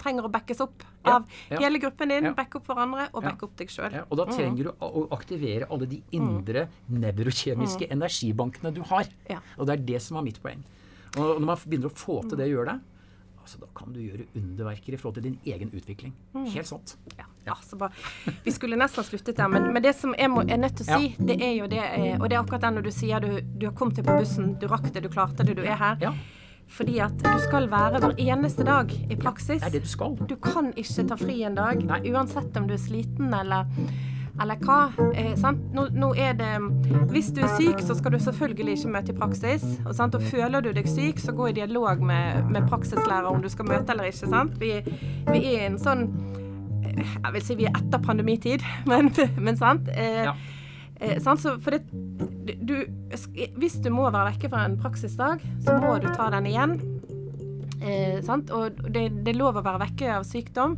trenger 0.00 0.26
å 0.26 0.30
backes 0.32 0.60
opp 0.60 0.82
av 1.08 1.24
ja. 1.50 1.58
hele 1.58 1.78
gruppen 1.80 2.08
din, 2.08 2.24
Ja. 2.24 2.32
backe 2.36 2.56
opp 2.56 2.66
hverandre 2.66 3.08
og 3.14 3.22
Ja. 3.22 3.30
backe 3.30 3.44
opp 3.44 3.56
deg 3.56 3.68
sjøl. 3.68 3.92
Ja, 3.92 4.04
og 4.10 4.18
da 4.18 4.26
trenger 4.26 4.64
du 4.64 4.70
å 4.72 5.08
aktivere 5.10 5.70
alle 5.70 5.86
de 5.86 6.02
indre 6.12 6.68
nevrokjemiske 6.90 7.88
energibankene 7.90 8.74
du 8.74 8.82
har. 8.82 9.06
Ja. 9.28 9.40
Og 9.58 9.66
det 9.66 9.78
er 9.78 9.82
det 9.94 10.02
som 10.02 10.18
er 10.18 10.22
mitt 10.22 10.42
poeng. 10.42 10.62
Og 11.16 11.40
når 11.40 11.46
man 11.46 11.56
begynner 11.56 11.88
å 11.90 11.96
få 11.96 12.20
til 12.28 12.36
det 12.36 12.50
og 12.50 12.56
gjøre 12.58 12.72
det, 12.72 12.80
altså, 13.42 13.58
da 13.62 13.68
kan 13.76 13.92
du 13.94 14.00
gjøre 14.00 14.26
underverker 14.38 14.94
i 14.94 14.98
forhold 15.00 15.18
til 15.18 15.26
din 15.30 15.38
egen 15.52 15.70
utvikling. 15.74 16.12
Helt 16.54 16.68
sant. 16.68 16.96
Ja, 17.18 17.26
ja, 17.46 17.56
så 17.66 17.78
bra. 17.80 17.88
Vi 18.44 18.54
skulle 18.54 18.78
nesten 18.80 19.04
sluttet 19.06 19.36
der, 19.38 19.50
men, 19.52 19.70
men 19.74 19.82
det 19.84 19.94
som 19.98 20.14
jeg 20.18 20.30
må, 20.32 20.44
er 20.46 20.60
nødt 20.62 20.78
til 20.80 20.86
å 20.88 21.00
si, 21.00 21.10
det 21.18 21.38
er 21.42 21.56
jo 21.58 21.66
det 21.70 21.80
eh, 21.82 22.14
Og 22.20 22.28
det 22.28 22.36
er 22.36 22.42
akkurat 22.42 22.62
det 22.64 22.70
når 22.78 22.86
du 22.86 22.92
sier 22.94 23.24
du, 23.24 23.32
du 23.42 23.66
har 23.68 23.74
kommet 23.78 23.98
deg 23.98 24.06
på 24.08 24.14
bussen, 24.22 24.54
du 24.62 24.68
rakk 24.70 24.88
det, 24.94 25.02
du 25.04 25.10
klarte 25.12 25.46
det, 25.48 25.58
du 25.58 25.64
er 25.66 25.76
her. 25.80 25.98
Ja, 26.02 26.14
Fordi 26.72 27.00
at 27.04 27.18
du 27.20 27.32
skal 27.42 27.66
være 27.72 28.00
hver 28.00 28.14
eneste 28.22 28.64
dag 28.64 28.92
i 28.94 29.18
praksis. 29.20 29.60
det 29.60 29.68
er 29.68 29.76
det 29.76 29.82
du 29.84 29.90
skal. 29.90 30.16
Du 30.30 30.36
kan 30.40 30.70
ikke 30.78 31.06
ta 31.10 31.18
fri 31.20 31.42
en 31.44 31.58
dag, 31.58 31.82
Nei. 31.88 32.00
uansett 32.14 32.56
om 32.56 32.70
du 32.70 32.76
er 32.78 32.80
sliten 32.80 33.34
eller, 33.36 33.66
eller 34.40 34.56
hva. 34.64 34.92
Eh, 35.14 35.34
sant? 35.36 35.60
Nå, 35.76 35.88
nå 35.92 36.12
er 36.16 36.32
det 36.38 36.50
Hvis 37.12 37.28
du 37.36 37.42
er 37.44 37.50
syk, 37.58 37.82
så 37.84 37.94
skal 37.98 38.14
du 38.14 38.18
selvfølgelig 38.22 38.78
ikke 38.78 38.92
møte 38.94 39.12
i 39.12 39.16
praksis. 39.18 39.64
Og, 39.84 39.92
sant? 39.94 40.14
og 40.16 40.22
føler 40.22 40.64
du 40.64 40.70
deg 40.72 40.88
syk, 40.88 41.20
så 41.20 41.34
gå 41.36 41.50
i 41.50 41.56
dialog 41.58 42.00
med, 42.00 42.48
med 42.50 42.68
praksislærer 42.70 43.28
om 43.28 43.42
du 43.44 43.48
skal 43.52 43.68
møte 43.68 43.92
eller 43.92 44.08
ikke. 44.08 44.30
Sant? 44.32 44.56
Vi, 44.60 44.72
vi 45.28 45.42
er 45.42 45.50
i 45.50 45.66
en 45.66 45.78
sånn 45.78 46.06
Jeg 46.92 47.32
vil 47.34 47.44
si 47.44 47.54
vi 47.60 47.68
er 47.68 47.76
etter 47.78 48.02
pandemitid, 48.04 48.64
men, 48.90 49.12
men 49.38 49.56
sant? 49.60 49.88
Eh, 49.94 50.24
Ja. 50.30 50.34
Eh, 51.02 51.16
sant? 51.18 51.40
Så 51.42 51.56
for 51.58 51.74
det, 51.74 51.82
du, 52.62 52.76
hvis 53.58 53.78
du 53.82 53.88
må 53.90 54.04
være 54.10 54.32
vekke 54.32 54.50
fra 54.52 54.64
en 54.68 54.76
praksisdag, 54.78 55.42
så 55.64 55.74
må 55.82 55.96
du 55.98 56.06
ta 56.14 56.28
den 56.30 56.46
igjen. 56.46 56.76
Eh, 57.82 58.20
sant? 58.22 58.50
Og 58.54 58.82
det, 58.94 59.08
det 59.24 59.34
er 59.34 59.38
lov 59.38 59.58
å 59.58 59.64
være 59.64 59.82
vekke 59.86 60.10
av 60.18 60.26
sykdom 60.28 60.76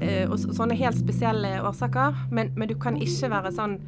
eh, 0.00 0.24
og 0.26 0.38
sånne 0.42 0.76
helt 0.78 0.98
spesielle 0.98 1.60
årsaker, 1.62 2.26
men, 2.34 2.50
men 2.58 2.70
du 2.70 2.74
kan 2.80 2.98
ikke 2.98 3.30
være 3.30 3.52
sånn 3.54 3.78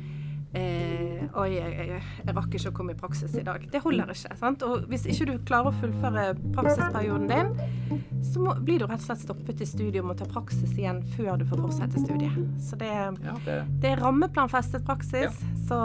eh, 0.54 1.24
Oi, 1.36 1.48
jeg, 1.52 1.72
jeg, 1.74 2.02
jeg 2.24 2.34
rakk 2.36 2.54
ikke 2.56 2.70
å 2.70 2.74
komme 2.76 2.94
i 2.94 2.96
praksis 2.96 3.34
i 3.36 3.42
dag. 3.44 3.64
Det 3.72 3.80
holder 3.82 4.12
ikke. 4.14 4.36
Sant? 4.40 4.62
Og 4.64 4.86
hvis 4.88 5.04
ikke 5.10 5.26
du 5.28 5.34
klarer 5.48 5.68
å 5.68 5.78
fullføre 5.82 6.22
praksisperioden 6.54 7.26
din, 7.28 7.50
så 8.24 8.40
må, 8.40 8.54
blir 8.64 8.80
du 8.80 8.86
rett 8.86 9.02
og 9.02 9.08
slett 9.10 9.24
stoppet 9.26 9.60
i 9.60 9.68
studiet 9.68 10.00
og 10.00 10.08
må 10.12 10.16
ta 10.16 10.28
praksis 10.30 10.72
igjen 10.78 11.02
før 11.16 11.42
du 11.42 11.44
får 11.50 11.60
fortsette 11.66 12.04
studiet. 12.06 12.38
Så 12.62 12.78
det, 12.80 12.88
Ja, 12.88 13.36
det, 13.44 13.58
det 13.82 13.92
er 13.92 14.00
rammeplanfestet 14.00 14.86
praksis, 14.86 15.36
så, 15.68 15.82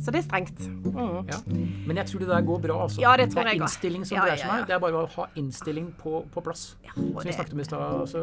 så 0.00 0.12
det 0.14 0.20
er 0.22 0.24
strengt. 0.26 0.60
Mm. 0.66 1.28
ja. 1.28 1.38
Men 1.86 2.00
jeg 2.00 2.06
tror 2.10 2.22
det 2.24 2.28
der 2.30 2.44
går 2.48 2.60
bra. 2.64 2.76
Altså. 2.86 3.00
Ja, 3.02 3.12
det 3.20 3.28
tror 3.32 3.44
er 3.46 3.58
innstilling 3.58 4.06
som 4.08 4.18
dreier 4.20 4.40
seg 4.40 4.50
om. 4.54 4.64
Det 4.68 4.74
er 4.76 4.82
bare 4.82 5.02
å 5.02 5.08
ha 5.16 5.26
innstilling 5.40 5.90
på, 6.00 6.22
på 6.32 6.42
plass. 6.46 6.62
Ja, 6.86 6.94
Som 6.96 7.28
vi 7.28 7.34
snakket 7.36 7.52
om 7.56 7.60
i 7.60 7.66
stad. 7.68 7.84
Altså, 8.00 8.22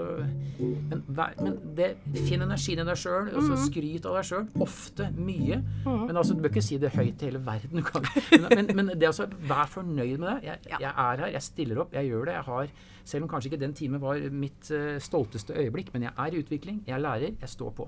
men, 0.59 1.03
men 1.43 1.59
det, 1.77 1.89
finn 2.27 2.41
energien 2.45 2.81
i 2.81 2.87
deg 2.87 2.97
sjøl, 2.99 3.29
og 3.33 3.37
Mm. 3.47 3.49
så 3.51 3.57
skryt 3.67 4.05
av 4.09 4.17
deg 4.17 4.25
sjøl. 4.31 4.47
Ofte 4.65 5.09
mye. 5.15 5.61
Men 5.85 6.17
altså, 6.17 6.33
du 6.33 6.41
bør 6.43 6.51
ikke 6.55 6.65
si 6.65 6.77
det 6.81 6.91
høyt 6.95 7.17
til 7.21 7.29
hele 7.31 7.43
verden. 7.45 7.83
Kan, 7.85 8.07
men, 8.31 8.49
men, 8.57 8.71
men 8.81 8.91
det 8.99 9.07
altså, 9.11 9.27
vær 9.47 9.69
fornøyd 9.71 10.17
med 10.17 10.27
det. 10.31 10.37
Jeg, 10.49 10.57
jeg 10.73 10.89
er 10.91 11.21
her, 11.21 11.27
jeg 11.37 11.45
stiller 11.45 11.83
opp, 11.85 11.93
jeg 11.95 12.09
gjør 12.09 12.25
det. 12.31 12.33
Jeg 12.39 12.47
har, 12.49 12.73
selv 13.07 13.23
om 13.27 13.29
kanskje 13.31 13.51
ikke 13.53 13.61
den 13.61 13.73
timen 13.77 14.01
var 14.03 14.19
mitt 14.33 14.71
uh, 14.73 14.97
stolteste 15.03 15.53
øyeblikk, 15.55 15.93
men 15.93 16.09
jeg 16.09 16.13
er 16.17 16.33
i 16.35 16.41
utvikling, 16.43 16.81
jeg 16.87 17.01
lærer, 17.05 17.37
jeg 17.39 17.49
står 17.53 17.71
på. 17.77 17.87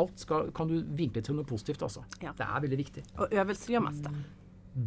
Alt 0.00 0.20
skal, 0.26 0.50
kan 0.56 0.68
du 0.70 0.80
vinkle 0.96 1.22
til 1.26 1.36
noe 1.38 1.48
positivt, 1.48 1.82
altså. 1.86 2.04
Ja. 2.24 2.32
Det 2.36 2.46
er 2.48 2.60
veldig 2.66 2.78
viktig. 2.84 3.06
og 3.18 3.32
øvelse 3.42 3.72
gjør 3.74 3.84
mester. 3.90 4.20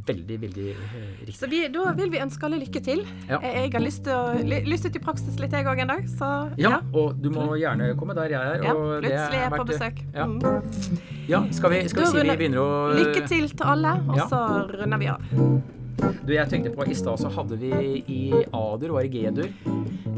Veldig, 0.07 0.35
veldig 0.41 0.65
eh, 0.71 0.91
riktig. 1.27 1.33
Så 1.35 1.47
vi, 1.51 1.57
da 1.67 1.89
vil 1.97 2.07
vi 2.13 2.19
ønske 2.23 2.45
alle 2.47 2.55
lykke 2.61 2.79
til. 2.85 3.01
Ja. 3.27 3.41
Jeg, 3.43 3.65
jeg 3.65 3.71
har 3.73 3.83
lyst 3.83 4.05
til 4.05 4.15
å 4.15 4.61
lyst 4.71 4.87
til 4.95 5.03
praksis 5.03 5.35
litt, 5.41 5.51
jeg 5.51 5.67
òg 5.67 5.81
en 5.83 5.91
dag. 5.91 6.05
Så 6.07 6.29
Ja, 6.61 6.77
og 6.95 7.19
du 7.19 7.27
må 7.35 7.49
gjerne 7.59 7.89
komme 7.99 8.15
der 8.15 8.31
jeg 8.31 8.39
er. 8.55 8.63
Ja, 8.63 8.73
plutselig 8.79 9.41
er 9.41 9.43
jeg 9.43 9.51
på 9.57 9.67
besøk. 9.73 9.99
Ja, 10.15 10.25
Mm. 10.25 10.97
ja 11.27 11.43
skal 11.51 11.69
vi, 11.75 11.83
skal 11.91 12.05
vi 12.07 12.11
si 12.13 12.23
vi 12.31 12.37
begynner 12.39 12.63
å 12.63 12.71
Lykke 12.95 13.27
til 13.27 13.49
til 13.51 13.67
alle, 13.75 13.97
og 14.07 14.17
Ja. 14.17 14.27
så 14.31 14.41
runder 14.71 14.97
vi 15.03 15.07
av. 15.11 15.19
Du, 16.27 16.33
jeg 16.33 16.47
tenkte 16.49 16.71
på 16.75 16.85
I 16.87 16.95
stad 16.95 17.19
så 17.19 17.31
hadde 17.33 17.57
vi 17.59 17.71
i 18.07 18.21
A-dur, 18.53 18.95
og 18.95 19.05
i 19.05 19.09
G-dur? 19.11 19.49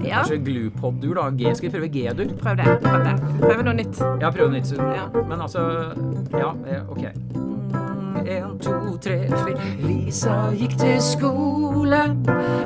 Ja, 0.05 0.21
Kanskje 0.21 0.37
Glupod-dur, 0.45 1.15
da. 1.17 1.29
G, 1.33 1.55
skal 1.55 1.69
vi 1.69 1.73
prøve 1.77 1.89
G-dur? 1.93 2.35
prøv 2.41 2.57
det. 2.59 2.77
Prøv 2.83 3.05
det. 3.07 3.15
Prøv 3.41 3.63
noe 3.65 3.73
nytt. 3.79 4.01
Ja, 4.21 4.29
prøv 4.29 4.49
noe 4.49 4.59
nytt. 4.59 4.71
Ja. 4.77 5.07
Men 5.29 5.41
altså 5.41 5.65
Ja, 6.33 6.53
eh, 6.67 6.91
OK. 6.91 7.05
En, 8.25 8.59
to, 8.59 8.97
tre, 9.01 9.17
fire. 9.29 9.65
Lisa 9.83 10.35
gikk 10.55 10.77
til 10.79 11.01
skole. 11.01 12.01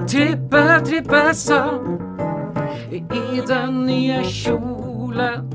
Trippe, 0.07 0.61
trippe 0.85 1.23
sa. 1.33 1.63
I 2.91 3.41
den 3.47 3.83
nye 3.85 4.21
kjolen 4.23 5.49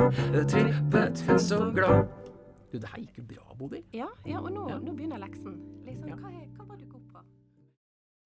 trippet 0.51 1.25
hun 1.29 1.39
så 1.39 1.71
glad. 1.75 2.05
Du, 2.73 2.79
det 2.79 2.89
her 2.91 3.01
gikk 3.01 3.19
jo 3.19 3.25
bra, 3.29 3.57
Bodil. 3.59 3.83
Ja, 3.95 4.11
ja 4.27 4.41
og 4.43 4.51
nå, 4.51 4.67
nå 4.83 4.93
begynner 4.97 5.21
leksen. 5.23 5.55
Liksom, 5.87 6.11
hva, 6.11 6.33
er, 6.33 6.49
hva 6.57 6.64